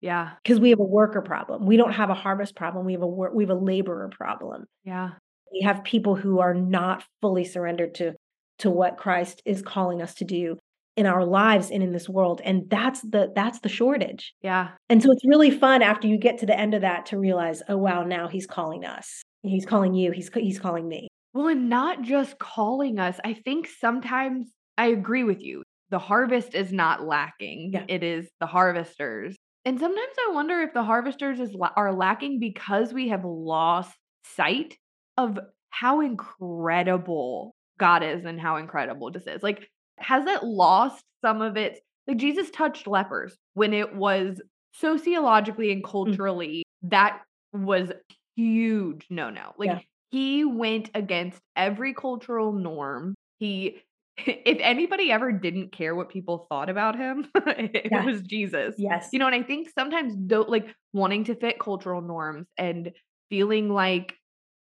Yeah. 0.00 0.30
because 0.42 0.60
we 0.60 0.70
have 0.70 0.80
a 0.80 0.84
worker 0.84 1.22
problem. 1.22 1.66
We 1.66 1.76
don't 1.76 1.92
have 1.92 2.10
a 2.10 2.14
harvest 2.14 2.54
problem. 2.56 2.86
We 2.86 2.92
have 2.92 3.02
a 3.02 3.06
work, 3.06 3.32
we 3.34 3.42
have 3.44 3.50
a 3.50 3.54
laborer 3.54 4.08
problem. 4.10 4.64
Yeah. 4.84 5.10
We 5.52 5.62
have 5.62 5.82
people 5.84 6.14
who 6.14 6.38
are 6.40 6.54
not 6.54 7.04
fully 7.20 7.44
surrendered 7.44 7.94
to 7.96 8.14
to 8.58 8.70
what 8.70 8.98
Christ 8.98 9.40
is 9.46 9.62
calling 9.62 10.02
us 10.02 10.14
to 10.16 10.24
do. 10.24 10.58
in 10.96 11.06
our 11.06 11.24
lives 11.24 11.70
and 11.70 11.82
in 11.82 11.92
this 11.92 12.08
world 12.08 12.42
and 12.44 12.68
that's 12.68 13.00
the 13.02 13.30
that's 13.34 13.60
the 13.60 13.68
shortage 13.68 14.34
Yeah. 14.42 14.70
and 14.90 15.00
so 15.02 15.10
it's 15.12 15.24
really 15.24 15.50
fun 15.50 15.82
after 15.82 16.06
you 16.08 16.18
get 16.18 16.36
to 16.38 16.46
the 16.46 16.58
end 16.58 16.74
of 16.74 16.82
that 16.82 17.06
to 17.06 17.18
realize 17.18 17.62
oh 17.68 17.76
wow 17.78 18.02
now 18.02 18.26
he's 18.28 18.46
calling 18.46 18.84
us 18.84 19.22
he's 19.42 19.64
calling 19.64 19.94
you 19.94 20.10
he's 20.10 20.28
he's 20.34 20.58
calling 20.58 20.86
me 20.88 21.08
Well, 21.32 21.46
and 21.48 21.70
not 21.70 22.02
just 22.02 22.38
calling 22.40 22.98
us. 22.98 23.16
I 23.24 23.32
think 23.34 23.68
sometimes 23.80 24.50
I 24.76 24.86
agree 24.88 25.24
with 25.24 25.40
you. 25.40 25.62
The 25.90 25.98
harvest 25.98 26.54
is 26.54 26.72
not 26.72 27.04
lacking. 27.04 27.70
Yeah. 27.74 27.84
It 27.88 28.02
is 28.02 28.28
the 28.40 28.46
harvesters. 28.46 29.36
And 29.64 29.78
sometimes 29.78 30.14
I 30.28 30.32
wonder 30.32 30.60
if 30.60 30.72
the 30.72 30.84
harvesters 30.84 31.38
is 31.40 31.54
are 31.76 31.92
lacking 31.92 32.40
because 32.40 32.92
we 32.92 33.08
have 33.08 33.24
lost 33.24 33.94
sight 34.24 34.76
of 35.18 35.38
how 35.70 36.00
incredible 36.00 37.54
God 37.78 38.02
is 38.02 38.24
and 38.24 38.40
how 38.40 38.56
incredible 38.56 39.10
this 39.10 39.26
is. 39.26 39.42
Like, 39.42 39.68
has 39.98 40.26
it 40.26 40.42
lost 40.42 41.02
some 41.22 41.42
of 41.42 41.56
its? 41.56 41.80
Like, 42.06 42.16
Jesus 42.16 42.50
touched 42.50 42.86
lepers 42.86 43.36
when 43.54 43.74
it 43.74 43.94
was 43.94 44.40
sociologically 44.72 45.72
and 45.72 45.82
mm. 45.82 45.90
culturally 45.90 46.62
that 46.82 47.20
was 47.52 47.90
huge 48.36 49.06
no 49.10 49.30
no. 49.30 49.52
Like, 49.58 49.68
Yeah. 49.68 49.80
he 50.10 50.44
went 50.44 50.90
against 50.94 51.40
every 51.56 51.94
cultural 51.94 52.52
norm. 52.52 53.14
He, 53.38 53.82
if 54.26 54.58
anybody 54.60 55.10
ever 55.10 55.32
didn't 55.32 55.72
care 55.72 55.94
what 55.94 56.08
people 56.10 56.46
thought 56.48 56.68
about 56.68 56.96
him, 56.96 57.26
it 57.34 57.88
Yeah. 57.90 58.04
was 58.04 58.22
Jesus. 58.22 58.74
yes 58.78 59.08
You 59.12 59.18
know, 59.18 59.26
and 59.26 59.34
I 59.34 59.42
think 59.42 59.68
sometimes 59.70 60.14
though, 60.18 60.42
like 60.42 60.74
wanting 60.92 61.24
to 61.24 61.34
fit 61.34 61.58
cultural 61.58 62.02
norms 62.02 62.46
and 62.58 62.92
feeling 63.30 63.68
like, 63.70 64.16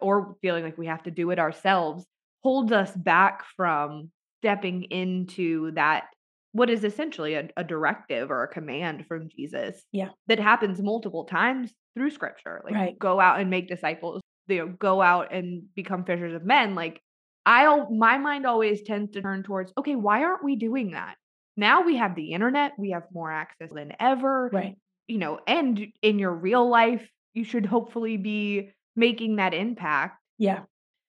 or 0.00 0.36
feeling 0.42 0.64
like 0.64 0.78
we 0.78 0.86
have 0.86 1.02
to 1.04 1.10
do 1.10 1.30
it 1.30 1.38
ourselves, 1.38 2.04
holds 2.42 2.72
us 2.72 2.90
back 2.96 3.44
from 3.56 4.10
stepping 4.40 4.84
into 4.84 5.70
that. 5.72 6.04
What 6.52 6.70
is 6.70 6.84
essentially 6.84 7.34
a, 7.34 7.48
a 7.56 7.64
directive 7.64 8.30
or 8.30 8.42
a 8.44 8.48
command 8.48 9.06
from 9.06 9.28
Jesus 9.28 9.82
Yeah. 9.92 10.10
that 10.28 10.38
happens 10.38 10.80
multiple 10.80 11.24
times 11.24 11.72
through 11.94 12.10
scripture. 12.10 12.60
Like, 12.64 12.74
Right. 12.74 12.98
go 12.98 13.20
out 13.20 13.40
and 13.40 13.50
make 13.50 13.68
disciples, 13.68 14.20
you 14.46 14.58
know, 14.58 14.68
go 14.78 15.00
out 15.02 15.32
and 15.32 15.62
become 15.74 16.04
fishers 16.04 16.34
of 16.34 16.44
men. 16.44 16.74
Like, 16.74 17.00
I, 17.46 17.64
al- 17.64 17.90
my 17.90 18.18
mind 18.18 18.46
always 18.46 18.82
tends 18.82 19.12
to 19.12 19.22
turn 19.22 19.42
towards, 19.42 19.72
okay, 19.78 19.96
why 19.96 20.24
aren't 20.24 20.44
we 20.44 20.56
doing 20.56 20.92
that? 20.92 21.16
Now 21.56 21.82
we 21.82 21.96
have 21.96 22.14
the 22.14 22.32
internet, 22.32 22.72
we 22.78 22.90
have 22.90 23.04
more 23.12 23.30
access 23.30 23.70
than 23.72 23.92
ever 24.00 24.50
right 24.52 24.76
you 25.06 25.18
know, 25.18 25.38
and 25.46 25.88
in 26.00 26.18
your 26.18 26.32
real 26.32 26.66
life, 26.66 27.06
you 27.34 27.44
should 27.44 27.66
hopefully 27.66 28.16
be 28.16 28.70
making 28.96 29.36
that 29.36 29.52
impact. 29.52 30.18
yeah 30.38 30.62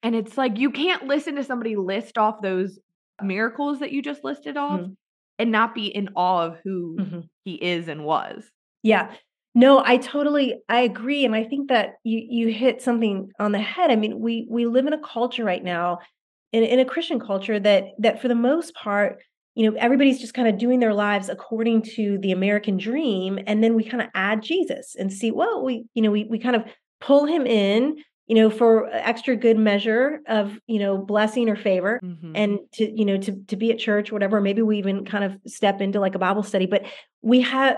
And 0.04 0.14
it's 0.16 0.38
like 0.38 0.58
you 0.60 0.70
can't 0.72 1.08
listen 1.08 1.36
to 1.36 1.44
somebody 1.46 1.78
list 1.78 2.18
off 2.18 2.42
those 2.42 2.78
miracles 3.22 3.80
that 3.80 3.92
you 3.94 4.02
just 4.02 4.24
listed 4.26 4.58
off 4.58 4.82
Mhm. 4.82 4.96
and 5.40 5.52
not 5.52 5.74
be 5.74 5.86
in 5.88 6.10
awe 6.16 6.44
of 6.46 6.58
who 6.66 6.98
Mhm. 7.00 7.30
he 7.46 7.54
is 7.56 7.88
and 7.88 8.04
was. 8.04 8.52
Yeah. 8.84 9.14
No, 9.58 9.82
I 9.86 9.96
totally 9.98 10.62
I 10.68 10.82
agree 10.82 11.24
and 11.24 11.34
I 11.34 11.46
think 11.46 11.70
that 11.70 11.96
you 12.04 12.20
you 12.30 12.48
hit 12.50 12.82
something 12.82 13.32
on 13.40 13.54
the 13.54 13.60
head. 13.60 13.90
I 13.92 13.96
mean, 13.96 14.20
we 14.20 14.46
we 14.50 14.66
live 14.66 14.88
in 14.88 14.94
a 14.94 15.00
culture 15.00 15.46
right 15.46 15.64
now 15.64 16.00
in 16.56 16.64
in 16.64 16.80
a 16.80 16.86
Christian 16.94 17.20
culture 17.20 17.60
that 17.60 17.84
that 18.04 18.22
for 18.22 18.28
the 18.34 18.36
most 18.50 18.74
part, 18.86 19.12
you 19.56 19.64
know, 19.70 19.78
everybody's 19.86 20.20
just 20.20 20.34
kind 20.34 20.48
of 20.48 20.58
doing 20.66 20.80
their 20.80 20.94
lives 20.94 21.30
according 21.30 21.78
to 21.96 22.18
the 22.24 22.32
American 22.40 22.76
dream 22.78 23.40
and 23.48 23.64
then 23.64 23.74
we 23.76 23.84
kind 23.92 24.02
of 24.04 24.10
add 24.28 24.42
Jesus 24.52 24.96
and 25.00 25.12
see, 25.20 25.32
well, 25.32 25.64
we 25.68 25.74
you 25.96 26.02
know, 26.04 26.12
we 26.12 26.22
we 26.34 26.40
kind 26.40 26.56
of 26.56 26.64
pull 27.02 27.26
him 27.26 27.46
in, 27.46 27.96
you 28.28 28.36
know, 28.36 28.50
for 28.50 28.90
extra 29.12 29.36
good 29.36 29.58
measure 29.58 30.20
of, 30.28 30.58
you 30.74 30.80
know, 30.80 30.98
blessing 30.98 31.48
or 31.50 31.56
favor 31.56 32.00
Mhm. 32.04 32.32
and 32.42 32.60
to 32.74 32.84
you 33.00 33.06
know 33.10 33.18
to 33.26 33.32
to 33.52 33.56
be 33.56 33.72
at 33.72 33.80
church 33.88 34.12
whatever 34.12 34.42
maybe 34.42 34.62
we 34.70 34.78
even 34.78 35.06
kind 35.14 35.24
of 35.28 35.32
step 35.58 35.78
into 35.82 36.00
like 36.06 36.16
a 36.16 36.20
bible 36.28 36.44
study 36.52 36.66
but 36.66 36.82
we 37.32 37.40
have 37.42 37.78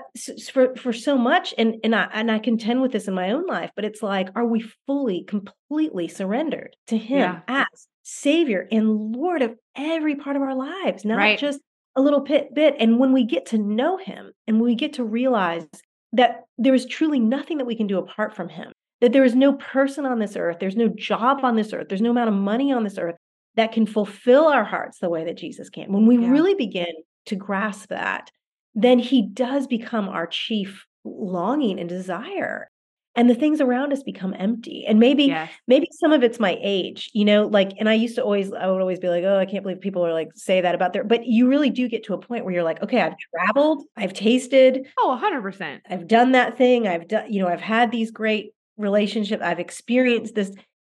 for 0.53 0.75
for 0.75 0.93
so 1.07 1.13
much 1.29 1.53
and 1.59 1.69
and 1.83 1.93
I 2.01 2.03
and 2.13 2.31
I 2.31 2.39
contend 2.39 2.81
with 2.81 2.91
this 2.91 3.07
in 3.09 3.13
my 3.13 3.31
own 3.35 3.45
life 3.57 3.71
but 3.75 3.85
it's 3.85 4.01
like 4.13 4.29
are 4.35 4.45
we 4.53 4.61
fully 4.87 5.19
completely 5.35 6.07
surrendered 6.07 6.75
to 6.91 6.97
him 6.97 7.19
Yeah. 7.19 7.39
as 7.47 7.87
savior 8.09 8.67
and 8.71 9.11
lord 9.11 9.41
of 9.41 9.53
every 9.75 10.15
part 10.15 10.35
of 10.37 10.41
our 10.41 10.55
lives 10.55 11.03
not 11.03 11.17
Right. 11.17 11.37
just 11.37 11.59
a 11.97 12.01
little 12.01 12.21
bit 12.21 12.53
bit 12.55 12.75
and 12.79 12.99
when 12.99 13.11
we 13.11 13.25
get 13.25 13.45
to 13.47 13.57
know 13.57 13.97
him 13.97 14.31
and 14.47 14.61
we 14.61 14.75
get 14.75 14.93
to 14.93 15.03
realize 15.03 15.65
that 16.13 16.45
there 16.57 16.73
is 16.73 16.85
truly 16.85 17.19
nothing 17.19 17.57
that 17.57 17.65
we 17.65 17.75
can 17.75 17.87
do 17.87 17.97
apart 17.97 18.33
from 18.33 18.47
him 18.49 18.71
that 19.01 19.11
there 19.11 19.25
is 19.25 19.35
no 19.35 19.53
person 19.53 20.05
on 20.05 20.19
this 20.19 20.37
earth 20.37 20.57
there's 20.59 20.77
no 20.77 20.87
job 20.87 21.39
on 21.43 21.55
this 21.57 21.73
earth 21.73 21.87
there's 21.89 22.01
no 22.01 22.11
amount 22.11 22.29
of 22.29 22.35
money 22.35 22.71
on 22.71 22.83
this 22.85 22.97
earth 22.97 23.15
that 23.55 23.71
can 23.73 23.85
fulfill 23.85 24.45
our 24.47 24.63
hearts 24.63 24.99
the 24.99 25.09
way 25.09 25.25
that 25.25 25.35
Jesus 25.35 25.67
can. 25.69 25.91
When 25.91 26.05
we 26.05 26.17
Yeah. 26.19 26.29
really 26.29 26.53
begin 26.53 26.93
to 27.25 27.35
grasp 27.35 27.89
that, 27.89 28.29
then 28.75 28.99
he 28.99 29.23
does 29.23 29.65
become 29.65 30.07
our 30.07 30.27
chief 30.27 30.85
longing 31.03 31.79
and 31.79 31.89
desire. 31.89 32.69
And 33.17 33.29
the 33.29 33.35
things 33.35 33.59
around 33.59 33.91
us 33.91 34.03
become 34.03 34.33
empty. 34.37 34.85
And 34.87 34.99
maybe 34.99 35.25
yes. 35.25 35.51
maybe 35.67 35.89
some 35.91 36.13
of 36.13 36.23
it's 36.23 36.39
my 36.39 36.57
age, 36.61 37.09
you 37.13 37.25
know, 37.25 37.47
like 37.47 37.73
and 37.79 37.89
I 37.89 37.93
used 37.95 38.15
to 38.15 38.23
always 38.23 38.53
I 38.53 38.67
would 38.67 38.79
always 38.79 38.99
be 38.99 39.09
like, 39.09 39.23
"Oh, 39.23 39.39
I 39.39 39.45
can't 39.45 39.63
believe 39.63 39.81
people 39.81 40.05
are 40.05 40.13
like 40.13 40.29
say 40.35 40.61
that 40.61 40.75
about 40.75 40.93
their." 40.93 41.03
But 41.03 41.25
you 41.25 41.49
really 41.49 41.71
do 41.71 41.89
get 41.89 42.03
to 42.05 42.13
a 42.13 42.17
point 42.17 42.45
where 42.45 42.53
you're 42.53 42.63
like, 42.63 42.81
"Okay, 42.83 43.01
I've 43.01 43.15
traveled, 43.17 43.83
I've 43.97 44.13
tasted, 44.13 44.87
Oh, 44.97 45.19
100%. 45.21 45.81
I've 45.89 46.07
done 46.07 46.31
that 46.33 46.57
thing. 46.57 46.87
I've 46.87 47.07
done, 47.07 47.31
you 47.31 47.41
know, 47.41 47.47
I've 47.47 47.61
had 47.61 47.91
these 47.91 48.11
great 48.11 48.53
relationships. 48.77 49.43
I've 49.43 49.59
experienced 49.59 50.35
this. 50.35 50.51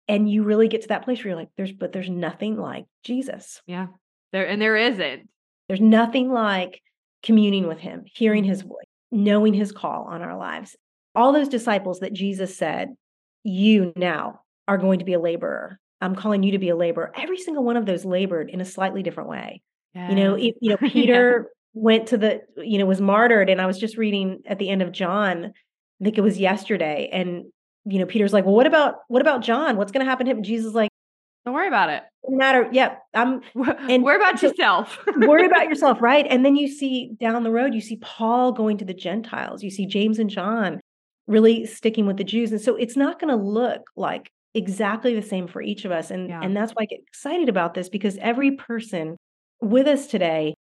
And 0.07 0.29
you 0.29 0.43
really 0.43 0.67
get 0.67 0.81
to 0.81 0.88
that 0.89 1.03
place 1.03 1.19
where 1.19 1.29
you're 1.29 1.39
like, 1.39 1.49
there's, 1.55 1.71
but 1.71 1.93
there's 1.93 2.09
nothing 2.09 2.57
like 2.57 2.86
Jesus. 3.03 3.62
Yeah. 3.65 3.88
There 4.33 4.45
and 4.45 4.62
there 4.62 4.75
isn't. 4.75 5.29
There's 5.67 5.79
nothing 5.79 6.31
like 6.31 6.81
communing 7.21 7.67
with 7.67 7.79
him, 7.79 8.03
hearing 8.05 8.43
mm-hmm. 8.43 8.49
his 8.49 8.62
voice, 8.63 8.86
knowing 9.12 9.53
his 9.53 9.71
call 9.71 10.03
on 10.03 10.21
our 10.21 10.38
lives. 10.38 10.75
All 11.15 11.32
those 11.34 11.49
disciples 11.49 11.99
that 11.99 12.13
Jesus 12.13 12.56
said, 12.58 12.95
you 13.43 13.93
now 13.95 14.41
are 14.67 14.78
going 14.78 14.99
to 14.99 15.06
be 15.06 15.13
a 15.13 15.19
laborer. 15.19 15.80
I'm 16.02 16.15
calling 16.15 16.43
you 16.43 16.52
to 16.52 16.58
be 16.60 16.69
a 16.69 16.76
laborer. 16.76 17.12
Every 17.15 17.38
single 17.38 17.63
one 17.63 17.78
of 17.78 17.86
those 17.86 18.04
labored 18.06 18.49
in 18.49 18.62
a 18.62 18.65
slightly 18.65 19.04
different 19.04 19.30
way. 19.30 19.62
You 19.95 20.15
know, 20.15 20.34
it, 20.36 20.56
you 20.60 20.71
know, 20.71 20.78
Yeah. 20.82 20.89
Peter 20.89 21.52
went 21.76 22.08
to 22.08 22.17
the, 22.17 22.41
you 22.58 22.78
know, 22.80 22.86
was 22.86 22.99
martyred. 22.99 23.49
And 23.49 23.62
I 23.62 23.67
was 23.67 23.78
just 23.80 23.97
reading 23.97 24.41
at 24.45 24.58
the 24.60 24.69
end 24.69 24.82
of 24.82 24.91
John, 24.91 25.45
I 26.02 26.04
think 26.04 26.17
it 26.17 26.21
was 26.21 26.39
yesterday. 26.39 27.10
And, 27.13 27.45
you 27.86 27.99
know, 27.99 28.06
Peter's 28.06 28.34
like, 28.34 28.45
well, 28.45 28.56
what 28.56 28.65
about, 28.65 28.95
what 29.08 29.21
about 29.21 29.41
John? 29.41 29.78
What's 29.78 29.91
going 29.91 30.04
to 30.04 30.10
happen 30.10 30.26
to 30.26 30.32
him? 30.32 30.38
And 30.38 30.45
Jesus 30.45 30.73
like, 30.73 30.89
Don't 31.45 31.54
worry 31.54 31.67
about 31.67 31.89
it. 31.89 32.02
no 32.28 32.38
matter. 32.38 32.67
Yeah. 32.71 32.95
I'm 33.13 33.41
And 33.89 34.04
worry 34.04 34.15
about 34.15 34.39
so- 34.39 34.47
yourself. 34.47 34.97
worry 35.15 35.45
about 35.45 35.65
yourself. 35.69 36.02
Right. 36.02 36.26
And 36.28 36.43
then 36.43 36.56
you 36.56 36.67
see 36.67 37.12
down 37.19 37.43
the 37.43 37.52
road, 37.52 37.73
you 37.76 37.82
see 37.82 37.97
Paul 37.97 38.52
going 38.52 38.78
to 38.80 38.86
the 38.86 38.93
Gentiles. 38.95 39.62
You 39.63 39.69
see 39.69 39.86
James 39.86 40.17
and 40.19 40.30
John 40.30 40.80
really 41.27 41.65
sticking 41.65 42.05
with 42.05 42.17
the 42.17 42.23
Jews. 42.23 42.51
And 42.51 42.62
so 42.62 42.75
it's 42.75 42.97
not 42.97 43.19
going 43.19 43.29
to 43.36 43.41
look 43.43 43.81
like 43.95 44.29
exactly 44.53 45.15
the 45.15 45.21
same 45.21 45.47
for 45.47 45.62
each 45.62 45.86
of 45.86 45.91
us. 45.91 46.12
And, 46.12 46.29
Yeah. 46.29 46.41
and 46.43 46.55
that's 46.55 46.73
why 46.73 46.83
I 46.83 46.86
get 46.86 46.99
excited 47.07 47.49
about 47.49 47.73
this 47.73 47.89
because 47.89 48.17
every 48.17 48.51
person 48.51 49.17
with 49.62 49.88
us 49.88 50.07
today 50.07 50.53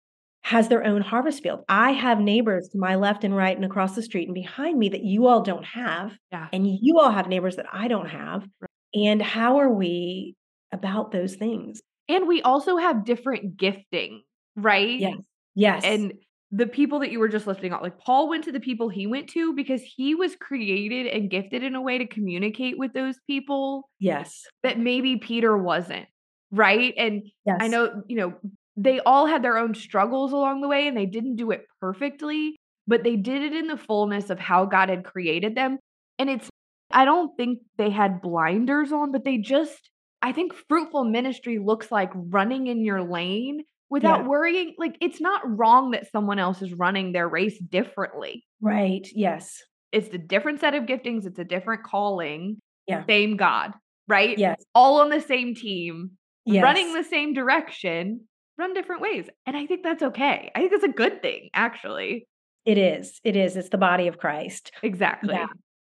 has 0.43 0.69
their 0.69 0.83
own 0.83 1.01
harvest 1.01 1.43
field. 1.43 1.59
I 1.69 1.91
have 1.91 2.19
neighbors 2.19 2.69
to 2.71 2.79
my 2.79 2.95
left 2.95 3.23
and 3.23 3.35
right 3.35 3.55
and 3.55 3.65
across 3.65 3.95
the 3.95 4.01
street 4.01 4.27
and 4.27 4.33
behind 4.33 4.79
me 4.79 4.89
that 4.89 5.03
you 5.03 5.27
all 5.27 5.41
don't 5.41 5.65
have. 5.65 6.17
Yeah. 6.31 6.47
And 6.53 6.65
you 6.67 6.99
all 6.99 7.11
have 7.11 7.27
neighbors 7.27 7.57
that 7.57 7.67
I 7.71 7.87
don't 7.87 8.09
have. 8.09 8.47
And 8.93 9.21
how 9.21 9.57
are 9.57 9.69
we 9.69 10.35
about 10.71 11.11
those 11.11 11.35
things? 11.35 11.81
And 12.09 12.27
we 12.27 12.41
also 12.41 12.77
have 12.77 13.05
different 13.05 13.57
gifting, 13.57 14.23
right? 14.55 14.99
Yes. 14.99 15.17
Yes. 15.53 15.83
And 15.85 16.13
the 16.51 16.67
people 16.67 16.99
that 16.99 17.11
you 17.11 17.19
were 17.19 17.29
just 17.29 17.47
listing 17.47 17.71
out, 17.71 17.81
like 17.81 17.97
Paul 17.97 18.27
went 18.27 18.43
to 18.43 18.51
the 18.51 18.59
people 18.59 18.89
he 18.89 19.07
went 19.07 19.29
to 19.29 19.53
because 19.53 19.81
he 19.81 20.15
was 20.15 20.35
created 20.35 21.07
and 21.07 21.29
gifted 21.29 21.63
in 21.63 21.75
a 21.75 21.81
way 21.81 21.97
to 21.97 22.05
communicate 22.05 22.77
with 22.77 22.91
those 22.93 23.15
people 23.25 23.89
yes. 23.99 24.43
that 24.63 24.77
maybe 24.77 25.15
Peter 25.17 25.57
wasn't, 25.57 26.07
right? 26.51 26.93
And 26.97 27.23
Yes. 27.45 27.57
I 27.61 27.67
know, 27.67 28.03
you 28.07 28.17
know, 28.17 28.33
they 28.75 28.99
all 28.99 29.27
had 29.27 29.43
their 29.43 29.57
own 29.57 29.73
struggles 29.75 30.33
along 30.33 30.61
the 30.61 30.67
way 30.67 30.87
and 30.87 30.97
they 30.97 31.05
didn't 31.05 31.37
do 31.37 31.51
it 31.51 31.65
perfectly, 31.79 32.57
but 32.85 33.03
they 33.03 33.15
did 33.15 33.43
it 33.43 33.53
in 33.53 33.67
the 33.67 33.77
fullness 33.77 34.29
of 34.29 34.39
how 34.39 34.65
God 34.65 34.89
had 34.89 35.05
created 35.05 35.55
them. 35.55 35.79
And 36.19 36.29
it's, 36.29 36.49
I 36.91 37.05
don't 37.05 37.35
think 37.37 37.59
they 37.77 37.89
had 37.89 38.21
blinders 38.21 38.91
on, 38.91 39.13
but 39.13 39.23
they 39.23 39.37
just, 39.37 39.89
I 40.21 40.33
think 40.33 40.53
fruitful 40.67 41.05
ministry 41.05 41.59
looks 41.59 41.91
like 41.91 42.11
running 42.13 42.67
in 42.67 42.83
your 42.83 43.01
lane 43.01 43.63
without 43.91 44.21
Yeah. 44.21 44.27
worrying. 44.27 44.73
Like, 44.79 44.97
it's 45.01 45.21
not 45.21 45.41
wrong 45.45 45.91
that 45.91 46.09
someone 46.11 46.39
else 46.39 46.63
is 46.63 46.73
running 46.73 47.11
their 47.11 47.29
race 47.29 47.59
differently. 47.59 48.43
Right. 48.59 49.07
Yes. 49.13 49.61
It's 49.91 50.11
a 50.13 50.17
different 50.17 50.61
set 50.61 50.73
of 50.73 50.85
giftings, 50.85 51.25
it's 51.27 51.37
a 51.37 51.43
different 51.43 51.83
calling. 51.83 52.59
Yeah. 52.87 53.05
Same 53.05 53.37
God, 53.37 53.73
right? 54.07 54.37
Yes. 54.37 54.63
All 54.73 55.01
on 55.01 55.09
the 55.09 55.21
same 55.21 55.53
team 55.53 56.11
Yes. 56.45 56.63
running 56.63 56.93
the 56.93 57.03
same 57.03 57.33
direction, 57.33 58.21
run 58.57 58.73
different 58.73 59.01
ways. 59.01 59.29
And 59.45 59.55
I 59.55 59.67
think 59.67 59.83
that's 59.83 60.01
okay. 60.01 60.51
I 60.55 60.59
think 60.59 60.71
that's 60.71 60.83
a 60.83 60.87
good 60.87 61.21
thing, 61.21 61.49
actually. 61.53 62.27
It 62.65 62.77
is. 62.77 63.19
It 63.23 63.35
is. 63.35 63.55
It's 63.55 63.69
the 63.69 63.77
body 63.77 64.07
of 64.07 64.17
Christ. 64.17 64.71
Exactly. 64.81 65.33
Yeah. 65.35 65.47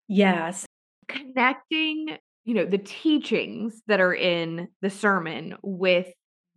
Yes. 0.06 0.66
Connecting, 1.08 2.16
you 2.44 2.54
know, 2.54 2.64
the 2.64 2.78
teachings 2.78 3.82
that 3.88 4.00
are 4.00 4.14
in 4.14 4.68
the 4.80 4.90
sermon 4.90 5.56
with 5.62 6.08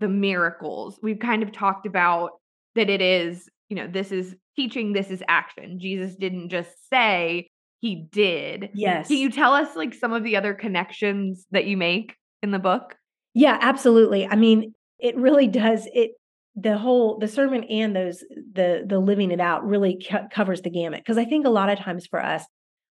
the 0.01 0.09
miracles. 0.09 0.99
We've 1.01 1.19
kind 1.19 1.43
of 1.43 1.51
talked 1.53 1.85
about 1.85 2.31
that 2.75 2.89
it 2.89 3.01
is, 3.01 3.49
you 3.69 3.75
know, 3.77 3.87
this 3.87 4.11
is 4.11 4.35
teaching, 4.57 4.91
this 4.91 5.09
is 5.09 5.23
action. 5.29 5.79
Jesus 5.79 6.15
didn't 6.15 6.49
just 6.49 6.71
say, 6.89 7.49
he 7.79 8.07
did. 8.11 8.69
Yes. 8.73 9.07
Can 9.07 9.17
you 9.17 9.31
tell 9.31 9.53
us 9.53 9.75
like 9.75 9.93
some 9.93 10.11
of 10.11 10.23
the 10.23 10.35
other 10.35 10.53
connections 10.53 11.45
that 11.51 11.65
you 11.65 11.77
make 11.77 12.15
in 12.43 12.51
the 12.51 12.59
book? 12.59 12.95
Yeah, 13.33 13.57
absolutely. 13.61 14.27
I 14.27 14.35
mean, 14.35 14.73
it 14.99 15.15
really 15.15 15.47
does 15.47 15.87
it 15.93 16.11
the 16.55 16.77
whole 16.77 17.17
the 17.17 17.29
sermon 17.29 17.63
and 17.63 17.95
those 17.95 18.25
the 18.53 18.83
the 18.85 18.99
living 18.99 19.31
it 19.31 19.39
out 19.39 19.65
really 19.65 20.05
co- 20.05 20.27
covers 20.33 20.61
the 20.61 20.69
gamut 20.69 20.99
because 20.99 21.17
I 21.17 21.23
think 21.23 21.45
a 21.45 21.49
lot 21.49 21.69
of 21.69 21.79
times 21.79 22.07
for 22.07 22.21
us 22.21 22.43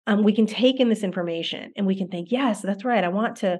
um, 0.09 0.23
we 0.23 0.33
can 0.33 0.47
take 0.47 0.79
in 0.79 0.89
this 0.89 1.03
information 1.03 1.71
and 1.75 1.85
we 1.85 1.95
can 1.95 2.07
think, 2.07 2.31
yes, 2.31 2.63
that's 2.63 2.83
right. 2.83 3.03
I 3.03 3.09
want 3.09 3.37
to, 3.37 3.59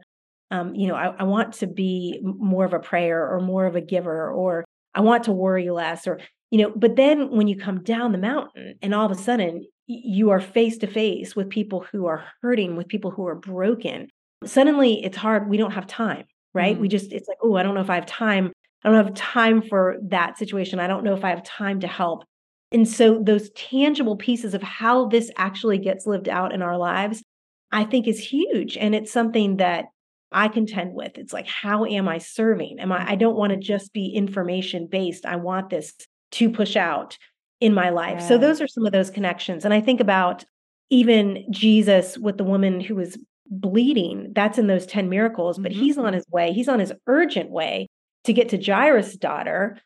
um, 0.52 0.74
you 0.74 0.88
know, 0.88 0.96
I, 0.96 1.14
I 1.20 1.24
want 1.24 1.54
to 1.56 1.68
be 1.68 2.20
more 2.24 2.66
of 2.66 2.74
a 2.74 2.80
prayer 2.80 3.28
or 3.28 3.40
more 3.40 3.66
of 3.66 3.76
a 3.76 3.82
giver, 3.82 4.32
or 4.32 4.66
I 4.96 5.02
want 5.02 5.24
to 5.26 5.32
worry 5.32 5.70
less, 5.70 6.08
or, 6.08 6.20
you 6.52 6.62
know, 6.62 6.74
but 6.76 6.96
then 6.96 7.30
when 7.30 7.48
you 7.48 7.58
come 7.58 7.84
down 7.84 8.12
the 8.12 8.18
mountain 8.18 8.76
and 8.82 8.96
all 8.96 9.06
of 9.06 9.12
a 9.12 9.22
sudden 9.22 9.66
you 9.86 10.30
are 10.30 10.42
face 10.42 10.78
to 10.80 10.88
face 10.88 11.36
with 11.36 11.50
people 11.50 11.86
who 11.92 12.08
are 12.08 12.26
hurting, 12.42 12.76
with 12.76 12.88
people 12.88 13.12
who 13.12 13.28
are 13.28 13.36
broken, 13.36 14.08
suddenly 14.46 15.04
it's 15.04 15.18
hard. 15.18 15.50
We 15.50 15.58
don't 15.58 15.72
have 15.72 15.88
time, 15.88 16.26
right? 16.54 16.74
Mm-hmm. 16.74 16.82
We 16.82 16.88
just, 16.88 17.12
it's 17.12 17.28
like, 17.28 17.38
oh, 17.44 17.56
I 17.56 17.64
don't 17.64 17.76
know 17.76 17.82
if 17.82 17.90
I 17.90 17.96
have 17.96 18.06
time. 18.06 18.52
I 18.84 18.90
don't 18.90 19.06
have 19.06 19.14
time 19.14 19.62
for 19.62 19.98
that 20.10 20.38
situation. 20.38 20.80
I 20.80 20.88
don't 20.88 21.04
know 21.04 21.14
if 21.14 21.24
I 21.24 21.30
have 21.30 21.44
time 21.44 21.80
to 21.82 21.88
help. 21.88 22.24
And 22.72 22.88
so, 22.88 23.20
those 23.22 23.50
tangible 23.52 24.16
pieces 24.16 24.54
of 24.54 24.62
how 24.62 25.08
this 25.08 25.32
actually 25.38 25.80
gets 25.80 26.06
lived 26.06 26.30
out 26.30 26.54
in 26.54 26.62
our 26.62 26.78
lives, 26.78 27.24
I 27.72 27.84
think 27.84 28.08
is 28.08 28.20
huge. 28.20 28.78
And 28.78 28.94
it's 28.94 29.12
something 29.12 29.58
that 29.58 29.86
I 30.32 30.48
contend 30.48 30.94
with. 30.94 31.18
It's 31.18 31.34
like, 31.34 31.48
how 31.48 31.86
am 31.86 32.08
I 32.08 32.20
serving? 32.20 32.80
Am 32.80 32.92
I, 32.92 33.12
I 33.12 33.16
don't 33.16 33.36
want 33.36 33.52
to 33.52 33.58
just 33.58 33.94
be 33.94 34.10
information 34.10 34.88
based. 34.88 35.26
I 35.26 35.38
want 35.38 35.70
this 35.70 35.94
to 36.32 36.50
push 36.50 36.76
out 36.76 37.18
in 37.60 37.74
my 37.74 37.90
life. 37.90 38.20
Yeah. 38.20 38.28
So, 38.28 38.38
those 38.38 38.62
are 38.62 38.68
some 38.68 38.86
of 38.86 38.92
those 38.92 39.10
connections. 39.10 39.66
And 39.66 39.74
I 39.74 39.82
think 39.82 40.00
about 40.00 40.46
even 40.90 41.46
Jesus 41.52 42.18
with 42.18 42.38
the 42.38 42.44
woman 42.44 42.80
who 42.80 42.96
was 42.96 43.18
bleeding, 43.50 44.32
that's 44.34 44.58
in 44.58 44.68
those 44.68 44.86
10 44.86 45.10
miracles, 45.10 45.58
but 45.58 45.72
mm-hmm. 45.72 45.82
he's 45.82 45.98
on 45.98 46.14
his 46.14 46.26
way, 46.30 46.54
he's 46.54 46.70
on 46.70 46.80
his 46.80 46.94
urgent 47.08 47.50
way 47.50 47.88
to 48.24 48.34
get 48.34 48.50
to 48.50 48.64
Jairus' 48.64 49.16
daughter. 49.16 49.78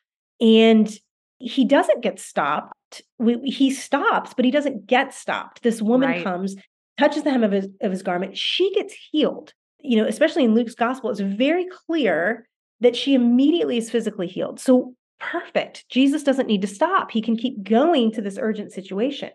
And 0.42 0.92
he 1.40 1.66
doesn't 1.66 2.02
get 2.02 2.20
stopped. 2.20 3.02
We, 3.20 3.40
he 3.50 3.72
stops, 3.72 4.34
but 4.34 4.46
he 4.46 4.52
doesn't 4.52 4.88
get 4.88 5.14
stopped. 5.14 5.64
This 5.64 5.82
woman 5.82 6.10
right. 6.10 6.24
comes, 6.24 6.56
touches 6.98 7.24
the 7.24 7.32
hem 7.32 7.44
of 7.44 7.52
his, 7.52 7.68
of 7.82 7.92
his 7.92 8.04
garment. 8.04 8.38
She 8.38 8.74
gets 8.74 8.94
healed. 9.12 9.54
You 9.84 9.98
know, 9.98 10.08
especially 10.08 10.44
in 10.44 10.56
Luke's 10.56 10.76
gospel, 10.76 11.10
it's 11.10 11.20
very 11.20 11.68
clear 11.88 12.48
that 12.80 12.96
she 12.96 13.14
immediately 13.14 13.78
is 13.78 13.90
physically 13.90 14.28
healed. 14.28 14.60
So 14.60 14.96
perfect. 15.20 15.86
Jesus 15.90 16.24
doesn't 16.24 16.48
need 16.48 16.62
to 16.62 16.68
stop. 16.68 17.12
He 17.12 17.22
can 17.22 17.38
keep 17.38 17.64
going 17.64 18.12
to 18.14 18.22
this 18.22 18.38
urgent 18.40 18.72
situation. 18.72 19.30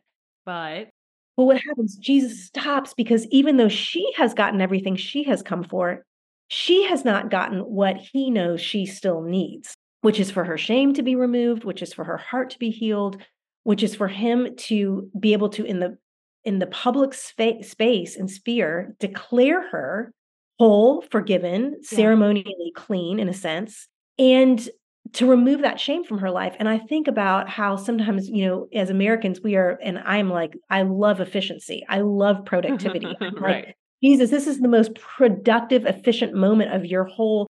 But 0.44 0.88
but 1.36 1.44
what 1.44 1.60
happens? 1.60 1.96
Jesus 1.96 2.46
stops 2.46 2.94
because 2.94 3.26
even 3.30 3.58
though 3.58 3.68
she 3.68 4.12
has 4.16 4.34
gotten 4.34 4.60
everything 4.60 4.96
she 4.96 5.22
has 5.24 5.40
come 5.40 5.62
for, 5.62 6.04
she 6.48 6.84
has 6.88 7.04
not 7.04 7.30
gotten 7.30 7.60
what 7.60 7.96
he 7.96 8.30
knows 8.30 8.60
she 8.60 8.86
still 8.86 9.22
needs 9.22 9.76
which 10.00 10.20
is 10.20 10.30
for 10.30 10.44
her 10.44 10.58
shame 10.58 10.94
to 10.94 11.02
be 11.02 11.16
removed, 11.16 11.64
which 11.64 11.82
is 11.82 11.92
for 11.92 12.04
her 12.04 12.16
heart 12.16 12.50
to 12.50 12.58
be 12.58 12.70
healed, 12.70 13.22
which 13.64 13.82
is 13.82 13.94
for 13.94 14.08
him 14.08 14.54
to 14.56 15.10
be 15.18 15.32
able 15.32 15.48
to 15.50 15.64
in 15.64 15.80
the 15.80 15.96
in 16.44 16.60
the 16.60 16.66
public 16.66 17.12
spa- 17.12 17.62
space 17.62 18.16
and 18.16 18.30
sphere 18.30 18.94
declare 19.00 19.68
her 19.70 20.12
whole, 20.58 21.02
forgiven, 21.02 21.76
yeah. 21.80 21.96
ceremonially 21.96 22.72
clean 22.74 23.18
in 23.18 23.28
a 23.28 23.34
sense, 23.34 23.88
and 24.18 24.68
to 25.14 25.26
remove 25.26 25.62
that 25.62 25.80
shame 25.80 26.04
from 26.04 26.18
her 26.18 26.30
life. 26.30 26.54
And 26.58 26.68
I 26.68 26.78
think 26.78 27.08
about 27.08 27.48
how 27.48 27.76
sometimes, 27.76 28.28
you 28.28 28.46
know, 28.46 28.68
as 28.74 28.90
Americans, 28.90 29.40
we 29.42 29.56
are, 29.56 29.78
and 29.82 29.98
I'm 29.98 30.28
like, 30.28 30.54
I 30.68 30.82
love 30.82 31.20
efficiency. 31.20 31.84
I 31.88 32.00
love 32.00 32.44
productivity. 32.44 33.06
right. 33.40 33.66
Like, 33.66 33.76
Jesus, 34.02 34.30
this 34.30 34.46
is 34.46 34.60
the 34.60 34.68
most 34.68 34.94
productive, 34.94 35.86
efficient 35.86 36.34
moment 36.34 36.74
of 36.74 36.84
your 36.84 37.04
whole 37.04 37.48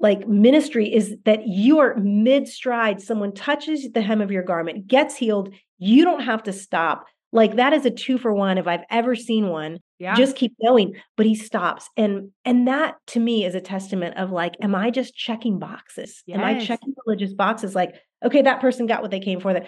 like 0.00 0.28
ministry 0.28 0.92
is 0.92 1.16
that 1.24 1.46
you 1.46 1.78
are 1.78 1.96
mid 1.96 2.46
stride 2.46 3.00
someone 3.00 3.32
touches 3.32 3.90
the 3.92 4.00
hem 4.00 4.20
of 4.20 4.30
your 4.30 4.42
garment 4.42 4.86
gets 4.86 5.16
healed 5.16 5.52
you 5.78 6.04
don't 6.04 6.20
have 6.20 6.42
to 6.42 6.52
stop 6.52 7.06
like 7.32 7.56
that 7.56 7.72
is 7.72 7.84
a 7.84 7.90
two 7.90 8.18
for 8.18 8.32
one 8.32 8.58
if 8.58 8.66
i've 8.66 8.84
ever 8.90 9.14
seen 9.14 9.48
one 9.48 9.78
yeah. 9.98 10.14
just 10.14 10.36
keep 10.36 10.52
going 10.64 10.94
but 11.16 11.26
he 11.26 11.34
stops 11.34 11.88
and 11.96 12.30
and 12.44 12.68
that 12.68 12.96
to 13.06 13.20
me 13.20 13.44
is 13.44 13.54
a 13.54 13.60
testament 13.60 14.16
of 14.16 14.30
like 14.30 14.54
am 14.62 14.74
i 14.74 14.90
just 14.90 15.14
checking 15.14 15.58
boxes 15.58 16.22
yes. 16.26 16.38
am 16.38 16.44
i 16.44 16.58
checking 16.58 16.94
religious 17.06 17.34
boxes 17.34 17.74
like 17.74 17.94
okay 18.24 18.42
that 18.42 18.60
person 18.60 18.86
got 18.86 19.02
what 19.02 19.10
they 19.10 19.20
came 19.20 19.40
for 19.40 19.52
that 19.52 19.66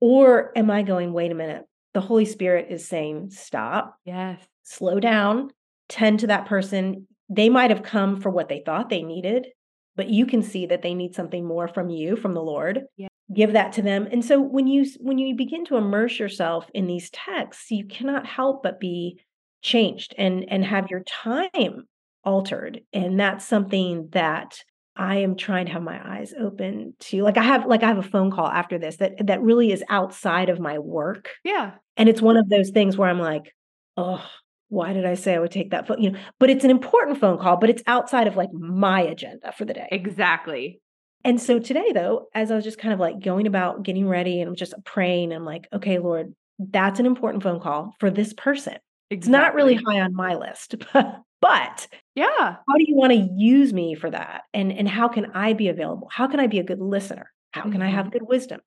or 0.00 0.56
am 0.56 0.70
i 0.70 0.82
going 0.82 1.12
wait 1.12 1.32
a 1.32 1.34
minute 1.34 1.64
the 1.94 2.00
holy 2.00 2.24
spirit 2.24 2.66
is 2.70 2.86
saying 2.86 3.30
stop 3.30 3.96
yes 4.04 4.40
slow 4.62 5.00
down 5.00 5.50
tend 5.88 6.20
to 6.20 6.26
that 6.28 6.46
person 6.46 7.06
they 7.28 7.48
might 7.48 7.70
have 7.70 7.82
come 7.82 8.20
for 8.20 8.30
what 8.30 8.48
they 8.48 8.62
thought 8.64 8.88
they 8.88 9.02
needed 9.02 9.48
but 9.94 10.08
you 10.08 10.24
can 10.26 10.42
see 10.42 10.66
that 10.66 10.82
they 10.82 10.94
need 10.94 11.14
something 11.14 11.44
more 11.46 11.68
from 11.68 11.90
you 11.90 12.16
from 12.16 12.34
the 12.34 12.42
lord 12.42 12.82
yeah. 12.96 13.08
give 13.34 13.52
that 13.52 13.72
to 13.72 13.82
them 13.82 14.08
and 14.10 14.24
so 14.24 14.40
when 14.40 14.66
you 14.66 14.86
when 15.00 15.18
you 15.18 15.34
begin 15.34 15.64
to 15.64 15.76
immerse 15.76 16.18
yourself 16.18 16.70
in 16.72 16.86
these 16.86 17.10
texts 17.10 17.70
you 17.70 17.84
cannot 17.84 18.26
help 18.26 18.62
but 18.62 18.80
be 18.80 19.20
changed 19.62 20.14
and 20.18 20.44
and 20.48 20.64
have 20.64 20.90
your 20.90 21.02
time 21.04 21.86
altered 22.24 22.80
and 22.92 23.18
that's 23.18 23.46
something 23.46 24.08
that 24.12 24.62
I 24.94 25.16
am 25.18 25.36
trying 25.36 25.66
to 25.66 25.72
have 25.72 25.82
my 25.82 26.18
eyes 26.18 26.34
open 26.38 26.94
to 27.00 27.22
like 27.22 27.38
I 27.38 27.42
have 27.42 27.66
like 27.66 27.82
I 27.82 27.88
have 27.88 27.98
a 27.98 28.02
phone 28.02 28.30
call 28.30 28.46
after 28.46 28.78
this 28.78 28.96
that 28.96 29.26
that 29.26 29.42
really 29.42 29.72
is 29.72 29.82
outside 29.88 30.50
of 30.50 30.60
my 30.60 30.78
work. 30.78 31.30
Yeah. 31.44 31.72
And 31.96 32.08
it's 32.08 32.20
one 32.20 32.36
of 32.36 32.48
those 32.48 32.70
things 32.70 32.96
where 32.96 33.08
I'm 33.08 33.18
like, 33.18 33.54
oh, 33.96 34.24
why 34.68 34.92
did 34.92 35.06
I 35.06 35.14
say 35.14 35.34
I 35.34 35.38
would 35.38 35.50
take 35.50 35.70
that 35.70 35.86
phone? 35.86 36.02
You 36.02 36.10
know, 36.10 36.18
but 36.38 36.50
it's 36.50 36.64
an 36.64 36.70
important 36.70 37.18
phone 37.18 37.38
call, 37.38 37.56
but 37.56 37.70
it's 37.70 37.82
outside 37.86 38.26
of 38.26 38.36
like 38.36 38.52
my 38.52 39.00
agenda 39.00 39.52
for 39.52 39.64
the 39.64 39.74
day. 39.74 39.88
Exactly. 39.90 40.80
And 41.24 41.40
so 41.40 41.58
today, 41.58 41.92
though, 41.92 42.26
as 42.34 42.50
I 42.50 42.56
was 42.56 42.64
just 42.64 42.78
kind 42.78 42.92
of 42.92 42.98
like 43.00 43.20
going 43.20 43.46
about 43.46 43.84
getting 43.84 44.08
ready 44.08 44.40
and 44.40 44.48
I'm 44.48 44.56
just 44.56 44.74
praying, 44.84 45.32
I'm 45.32 45.44
like, 45.44 45.68
okay, 45.72 45.98
Lord, 45.98 46.34
that's 46.58 47.00
an 47.00 47.06
important 47.06 47.42
phone 47.42 47.60
call 47.60 47.94
for 48.00 48.10
this 48.10 48.32
person. 48.32 48.76
Exactly. 49.12 49.18
It's 49.18 49.28
not 49.28 49.54
really 49.54 49.74
high 49.74 50.00
on 50.00 50.14
my 50.14 50.34
list, 50.34 50.76
but, 50.92 51.20
but 51.42 51.86
yeah, 52.14 52.24
how 52.66 52.76
do 52.78 52.84
you 52.86 52.96
want 52.96 53.12
to 53.12 53.28
use 53.36 53.72
me 53.72 53.94
for 53.94 54.10
that? 54.10 54.42
And 54.54 54.72
and 54.72 54.88
how 54.88 55.08
can 55.08 55.26
I 55.34 55.52
be 55.52 55.68
available? 55.68 56.08
How 56.10 56.26
can 56.26 56.40
I 56.40 56.46
be 56.46 56.58
a 56.58 56.64
good 56.64 56.80
listener? 56.80 57.30
How 57.52 57.62
can 57.62 57.72
mm-hmm. 57.72 57.82
I 57.82 57.88
have 57.88 58.10
good 58.10 58.22
wisdom? 58.22 58.60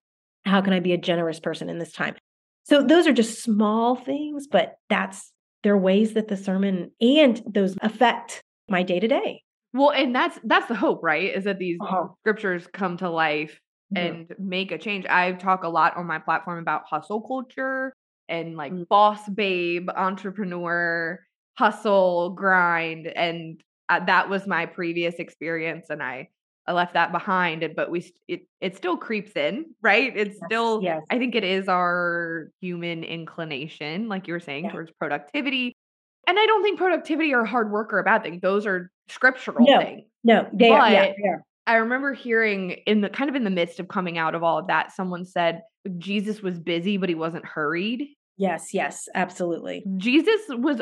How 0.45 0.61
can 0.61 0.73
I 0.73 0.79
be 0.79 0.93
a 0.93 0.97
generous 0.97 1.39
person 1.39 1.67
in 1.67 1.79
this 1.79 1.91
time? 1.91 2.15
So 2.63 2.83
those 2.83 3.07
are 3.07 3.13
just 3.13 3.41
small 3.41 3.95
things, 3.95 4.47
but 4.47 4.75
that's 4.87 5.31
there 5.63 5.73
are 5.73 5.79
ways 5.79 6.13
that 6.13 6.27
the 6.27 6.37
sermon 6.37 6.91
and 7.01 7.41
those 7.47 7.75
affect 7.81 8.43
my 8.69 8.83
day 8.83 8.99
to 8.99 9.07
day. 9.07 9.41
Well, 9.73 9.91
and 9.91 10.13
that's 10.13 10.37
that's 10.43 10.67
the 10.67 10.75
hope, 10.75 11.01
right? 11.01 11.35
Is 11.35 11.45
that 11.45 11.57
these 11.57 11.79
uh-huh. 11.81 12.09
scriptures 12.19 12.67
come 12.71 12.97
to 12.97 13.09
life 13.09 13.59
mm-hmm. 13.95 14.15
and 14.15 14.35
make 14.37 14.71
a 14.71 14.77
change. 14.77 15.07
I 15.07 15.31
talk 15.31 15.63
a 15.63 15.69
lot 15.69 15.97
on 15.97 16.05
my 16.05 16.19
platform 16.19 16.59
about 16.59 16.83
hustle 16.87 17.21
culture 17.21 17.95
and 18.29 18.57
like 18.57 18.71
mm-hmm. 18.71 18.83
boss 18.83 19.27
babe, 19.29 19.89
entrepreneur, 19.95 21.19
hustle, 21.57 22.31
grind 22.31 23.07
and 23.07 23.61
uh, 23.87 24.03
that 24.05 24.29
was 24.29 24.47
my 24.47 24.65
previous 24.65 25.15
experience 25.15 25.87
and 25.89 26.01
I 26.01 26.29
I 26.67 26.73
left 26.73 26.93
that 26.93 27.11
behind, 27.11 27.61
and 27.63 27.75
but 27.75 27.91
we 27.91 28.11
it 28.27 28.47
it 28.59 28.75
still 28.75 28.97
creeps 28.97 29.33
in, 29.35 29.65
right? 29.81 30.11
It's 30.15 30.35
yes, 30.35 30.45
still 30.47 30.81
yes. 30.81 31.03
I 31.11 31.19
think 31.19 31.35
it 31.35 31.43
is 31.43 31.67
our 31.67 32.49
human 32.59 33.03
inclination, 33.03 34.09
like 34.09 34.27
you 34.27 34.33
were 34.33 34.39
saying, 34.39 34.71
towards 34.71 34.91
productivity. 34.91 35.75
And 36.27 36.39
I 36.39 36.45
don't 36.47 36.63
think 36.63 36.79
productivity 36.79 37.35
or 37.35 37.45
hard 37.45 37.71
work 37.71 37.93
are 37.93 37.99
a 37.99 38.03
bad 38.03 38.23
thing. 38.23 38.39
Those 38.41 38.65
are 38.65 38.89
scriptural 39.09 39.63
no, 39.67 39.79
things. 39.79 40.03
No, 40.23 40.47
they 40.53 40.69
but 40.69 40.81
are. 40.81 40.91
Yeah, 40.91 41.05
they 41.05 41.29
are. 41.29 41.43
I 41.67 41.75
remember 41.75 42.13
hearing 42.13 42.71
in 42.71 43.01
the 43.01 43.09
kind 43.09 43.29
of 43.29 43.35
in 43.35 43.43
the 43.43 43.51
midst 43.51 43.79
of 43.79 43.87
coming 43.87 44.17
out 44.17 44.33
of 44.33 44.43
all 44.43 44.57
of 44.57 44.67
that, 44.67 44.91
someone 44.91 45.25
said 45.25 45.61
Jesus 45.97 46.41
was 46.41 46.59
busy, 46.59 46.97
but 46.97 47.09
he 47.09 47.15
wasn't 47.15 47.45
hurried. 47.45 48.07
Yes, 48.37 48.73
yes, 48.73 49.07
absolutely. 49.13 49.83
Jesus 49.97 50.41
was 50.49 50.81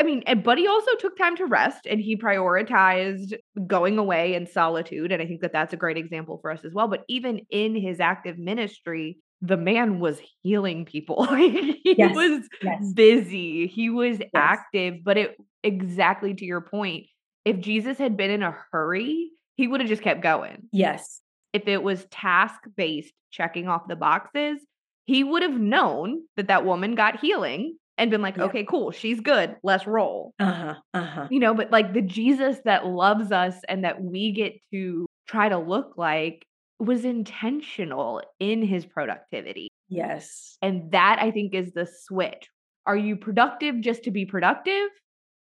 I 0.00 0.02
mean, 0.02 0.24
but 0.42 0.56
he 0.56 0.66
also 0.66 0.92
took 0.98 1.16
time 1.18 1.36
to 1.36 1.44
rest 1.44 1.86
and 1.86 2.00
he 2.00 2.16
prioritized 2.16 3.34
going 3.66 3.98
away 3.98 4.34
in 4.34 4.46
solitude. 4.46 5.12
And 5.12 5.20
I 5.20 5.26
think 5.26 5.42
that 5.42 5.52
that's 5.52 5.74
a 5.74 5.76
great 5.76 5.98
example 5.98 6.38
for 6.40 6.50
us 6.50 6.64
as 6.64 6.72
well. 6.72 6.88
But 6.88 7.04
even 7.06 7.42
in 7.50 7.76
his 7.76 8.00
active 8.00 8.38
ministry, 8.38 9.18
the 9.42 9.58
man 9.58 10.00
was 10.00 10.18
healing 10.42 10.86
people. 10.86 11.26
he 11.34 11.82
yes, 11.84 12.14
was 12.14 12.48
yes. 12.62 12.92
busy, 12.94 13.66
he 13.66 13.90
was 13.90 14.18
yes. 14.18 14.30
active. 14.34 15.04
But 15.04 15.18
it 15.18 15.36
exactly 15.62 16.32
to 16.32 16.44
your 16.46 16.62
point, 16.62 17.06
if 17.44 17.60
Jesus 17.60 17.98
had 17.98 18.16
been 18.16 18.30
in 18.30 18.42
a 18.42 18.56
hurry, 18.72 19.30
he 19.56 19.68
would 19.68 19.80
have 19.80 19.88
just 19.90 20.02
kept 20.02 20.22
going. 20.22 20.68
Yes. 20.72 21.20
If 21.52 21.66
it 21.66 21.82
was 21.82 22.06
task 22.06 22.60
based, 22.76 23.12
checking 23.30 23.68
off 23.68 23.88
the 23.88 23.96
boxes, 23.96 24.58
he 25.06 25.24
would 25.24 25.42
have 25.42 25.58
known 25.58 26.22
that 26.36 26.48
that 26.48 26.64
woman 26.64 26.94
got 26.94 27.20
healing 27.20 27.76
and 27.98 28.10
been 28.10 28.22
like, 28.22 28.36
yeah. 28.36 28.44
okay, 28.44 28.64
cool, 28.64 28.90
she's 28.92 29.20
good, 29.20 29.56
let's 29.62 29.86
roll. 29.86 30.32
Uh 30.38 30.52
huh. 30.52 30.74
Uh 30.94 31.04
huh. 31.04 31.28
You 31.30 31.40
know, 31.40 31.54
but 31.54 31.70
like 31.70 31.92
the 31.92 32.02
Jesus 32.02 32.58
that 32.64 32.86
loves 32.86 33.32
us 33.32 33.56
and 33.68 33.84
that 33.84 34.02
we 34.02 34.32
get 34.32 34.54
to 34.72 35.06
try 35.28 35.48
to 35.48 35.58
look 35.58 35.94
like 35.96 36.44
was 36.78 37.04
intentional 37.04 38.22
in 38.38 38.62
his 38.62 38.86
productivity. 38.86 39.68
Yes. 39.88 40.56
And 40.62 40.92
that 40.92 41.18
I 41.20 41.30
think 41.30 41.54
is 41.54 41.72
the 41.72 41.86
switch. 41.86 42.48
Are 42.86 42.96
you 42.96 43.16
productive 43.16 43.80
just 43.80 44.04
to 44.04 44.10
be 44.10 44.24
productive? 44.24 44.88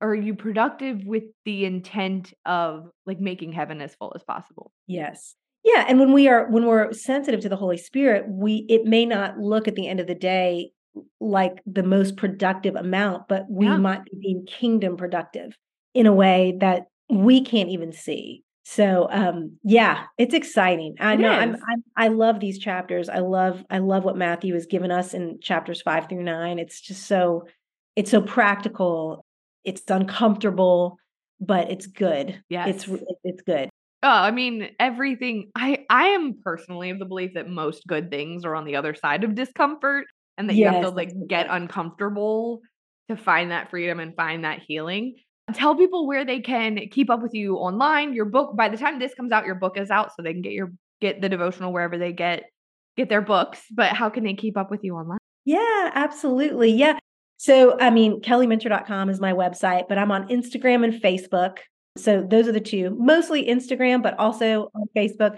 Or 0.02 0.10
are 0.10 0.15
you 0.15 0.36
productive 0.36 1.06
with 1.06 1.24
the 1.46 1.65
intent 1.65 2.34
of 2.46 2.89
like 3.06 3.20
making 3.20 3.52
heaven 3.52 3.82
as 3.82 3.93
full 3.96 4.13
as 4.15 4.24
possible? 4.24 4.72
Yes. 4.88 5.36
Yeah, 5.67 5.84
and 5.89 5.99
when 5.99 6.13
we 6.13 6.30
are 6.30 6.49
when 6.49 6.65
we're 6.65 6.93
sensitive 6.93 7.41
to 7.41 7.49
the 7.49 7.58
Holy 7.58 7.77
Spirit, 7.77 8.25
we 8.30 8.65
it 8.69 8.86
may 8.86 9.06
not 9.06 9.38
look 9.38 9.67
at 9.67 9.75
the 9.75 9.88
end 9.88 9.99
of 9.99 10.08
the 10.08 10.15
day 10.15 10.71
like 11.19 11.62
the 11.65 11.84
most 11.84 12.15
productive 12.15 12.75
amount, 12.75 13.27
but 13.27 13.45
we 13.49 13.65
Yeah. 13.65 13.77
might 13.77 14.06
be 14.06 14.12
being 14.21 14.45
kingdom 14.45 14.95
productive 14.95 15.58
in 15.93 16.06
a 16.06 16.13
way 16.13 16.56
that 16.62 16.86
we 17.10 17.41
can't 17.41 17.69
even 17.69 17.91
see. 17.91 18.43
So 18.63 19.10
um 19.12 19.58
yeah, 19.63 20.06
it's 20.17 20.34
exciting. 20.34 20.95
I 21.01 21.15
It 21.15 21.19
know 21.19 21.32
I'm. 21.32 21.56
I'm 21.56 21.84
I 21.97 22.08
love 22.08 22.39
these 22.39 22.60
chapters. 22.60 23.10
I 23.10 23.19
love 23.19 23.65
I 23.69 23.80
love 23.80 24.06
what 24.06 24.15
Matthew 24.15 24.53
has 24.53 24.67
given 24.67 24.89
us 24.91 25.13
in 25.13 25.39
chapters 25.41 25.82
5 25.82 26.08
through 26.08 26.23
9. 26.23 26.60
It's 26.60 26.80
just 26.80 27.08
so 27.08 27.43
it's 27.97 28.12
so 28.12 28.21
practical. 28.21 29.25
It's 29.65 29.84
uncomfortable, 29.89 30.97
but 31.41 31.69
it's 31.69 31.88
good. 31.88 32.41
Yeah, 32.47 32.67
It's 32.67 32.88
it's 33.25 33.41
good. 33.41 33.69
Oh, 34.04 34.10
I 34.10 34.32
mean, 34.32 34.70
everything 34.80 35.50
I 35.56 35.86
I 35.90 36.08
am 36.10 36.36
personally 36.44 36.90
of 36.92 37.00
the 37.00 37.06
belief 37.06 37.32
that 37.34 37.50
most 37.50 37.88
good 37.88 38.12
things 38.12 38.46
are 38.46 38.56
on 38.56 38.66
the 38.66 38.76
other 38.76 38.94
side 38.94 39.24
of 39.24 39.36
discomfort 39.36 40.06
and 40.38 40.50
that 40.50 40.56
you 40.56 40.68
have 40.68 40.84
to 40.84 40.90
like 40.90 41.10
that's 41.10 41.18
a 41.18 41.20
good 41.20 41.30
get 41.30 41.48
uncomfortable 41.50 42.62
to 43.10 43.18
find 43.18 43.52
that 43.52 43.70
freedom 43.70 44.00
and 44.00 44.16
find 44.16 44.44
that 44.44 44.60
healing. 44.68 45.16
Tell 45.54 45.76
people 45.76 46.06
where 46.06 46.26
they 46.26 46.42
can 46.42 46.78
keep 46.92 47.10
up 47.10 47.22
with 47.22 47.34
you 47.34 47.56
online. 47.56 48.14
Your 48.14 48.26
book, 48.26 48.56
by 48.56 48.70
the 48.70 48.78
time 48.78 49.00
this 49.00 49.14
comes 49.14 49.32
out, 49.32 49.46
your 49.46 49.56
book 49.56 49.78
is 49.78 49.90
out 49.90 50.12
so 50.16 50.22
they 50.22 50.34
can 50.34 50.42
get 50.42 50.52
your 50.52 50.74
get 51.00 51.22
the 51.22 51.30
devotional 51.30 51.72
wherever 51.72 51.98
they 51.98 52.12
get 52.12 52.44
get 52.98 53.10
their 53.10 53.22
books. 53.22 53.62
But 53.72 53.94
how 53.94 54.10
can 54.10 54.24
they 54.24 54.34
keep 54.34 54.58
up 54.58 54.70
with 54.70 54.84
you 54.84 54.96
online? 54.96 55.20
Yeah, 55.46 55.92
absolutely. 55.94 56.72
Yeah. 56.72 57.00
So, 57.38 57.80
I 57.80 57.92
mean, 57.92 58.22
kellyminter.com 58.22 59.10
is 59.10 59.22
my 59.22 59.32
website, 59.32 59.88
but 59.88 59.98
I'm 59.98 60.12
on 60.12 60.28
Instagram 60.28 60.84
and 60.84 61.02
Facebook. 61.02 61.60
So, 61.98 62.26
those 62.28 62.48
are 62.48 62.52
the 62.52 62.60
two, 62.60 62.96
mostly 62.98 63.46
Instagram, 63.46 64.02
but 64.04 64.18
also 64.20 64.70
on 64.76 64.86
Facebook. 64.96 65.38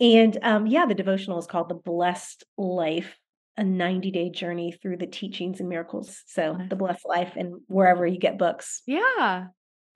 And 0.00 0.38
um, 0.42 0.66
yeah, 0.66 0.86
the 0.86 0.94
devotional 0.94 1.38
is 1.38 1.46
called 1.46 1.68
The 1.68 1.74
Blessed 1.74 2.44
Life, 2.56 3.16
a 3.56 3.64
90 3.64 4.10
day 4.10 4.30
journey 4.30 4.72
through 4.72 4.96
the 4.96 5.06
teachings 5.06 5.60
and 5.60 5.68
miracles. 5.68 6.22
So, 6.26 6.56
The 6.68 6.76
Blessed 6.76 7.06
Life, 7.06 7.32
and 7.36 7.60
wherever 7.68 8.06
you 8.06 8.18
get 8.18 8.38
books. 8.38 8.82
Yeah. 8.86 9.46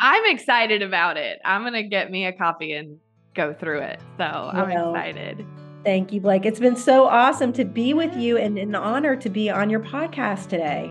I'm 0.00 0.24
excited 0.35 0.83
about 0.83 1.16
it. 1.16 1.38
I'm 1.44 1.62
going 1.62 1.74
to 1.74 1.85
get 1.85 2.11
me 2.11 2.27
a 2.27 2.33
copy 2.33 2.72
and 2.72 2.98
go 3.35 3.55
through 3.55 3.81
it. 3.81 4.00
So, 4.18 4.24
I'm 4.24 4.68
Well, 4.68 4.94
excited. 4.94 5.46
thank 5.85 6.12
you, 6.12 6.20
Blake. 6.20 6.44
It's 6.44 6.61
been 6.61 6.77
so 6.77 7.05
awesome 7.07 7.53
to 7.55 7.64
be 7.64 7.94
with 7.94 8.14
you 8.16 8.37
and 8.37 8.59
an 8.59 8.74
honor 8.74 9.16
to 9.16 9.31
be 9.31 9.48
on 9.50 9.70
your 9.70 9.81
podcast 9.81 10.48
today. 10.48 10.90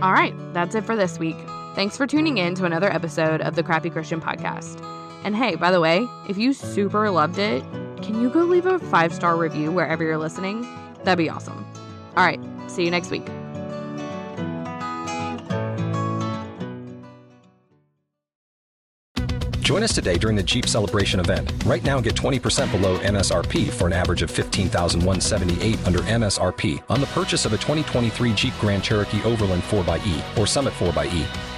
All 0.00 0.12
right, 0.12 0.34
that's 0.54 0.74
it 0.76 0.84
for 0.84 0.94
this 0.94 1.18
week. 1.18 1.36
Thanks 1.74 1.96
for 1.96 2.06
tuning 2.06 2.38
in 2.38 2.54
to 2.56 2.64
another 2.64 2.92
episode 2.92 3.40
of 3.40 3.54
the 3.54 3.62
Crappy 3.62 3.90
Christian 3.90 4.20
Podcast. 4.20 4.82
And 5.24 5.36
hey, 5.36 5.54
by 5.54 5.70
the 5.70 5.80
way, 5.80 6.06
if 6.28 6.38
you 6.38 6.52
super 6.52 7.10
loved 7.10 7.38
it, 7.38 7.62
can 8.02 8.20
you 8.20 8.30
go 8.30 8.40
leave 8.40 8.66
a 8.66 8.78
five 8.78 9.12
star 9.12 9.36
review 9.36 9.70
wherever 9.70 10.02
you're 10.02 10.18
listening? 10.18 10.66
That'd 11.04 11.18
be 11.18 11.30
awesome. 11.30 11.64
All 12.16 12.24
right, 12.24 12.40
see 12.68 12.84
you 12.84 12.90
next 12.90 13.10
week. 13.10 13.26
Join 19.68 19.82
us 19.82 19.94
today 19.94 20.16
during 20.16 20.34
the 20.34 20.42
Jeep 20.42 20.66
Celebration 20.66 21.20
event. 21.20 21.52
Right 21.66 21.84
now, 21.84 22.00
get 22.00 22.14
20% 22.14 22.72
below 22.72 22.98
MSRP 23.00 23.68
for 23.68 23.86
an 23.86 23.92
average 23.92 24.22
of 24.22 24.30
15178 24.30 25.86
under 25.86 25.98
MSRP 25.98 26.82
on 26.88 27.02
the 27.02 27.06
purchase 27.08 27.44
of 27.44 27.52
a 27.52 27.58
2023 27.58 28.32
Jeep 28.32 28.54
Grand 28.60 28.82
Cherokee 28.82 29.22
Overland 29.24 29.62
4xE 29.64 30.38
or 30.38 30.46
Summit 30.46 30.72
4xE. 30.72 31.57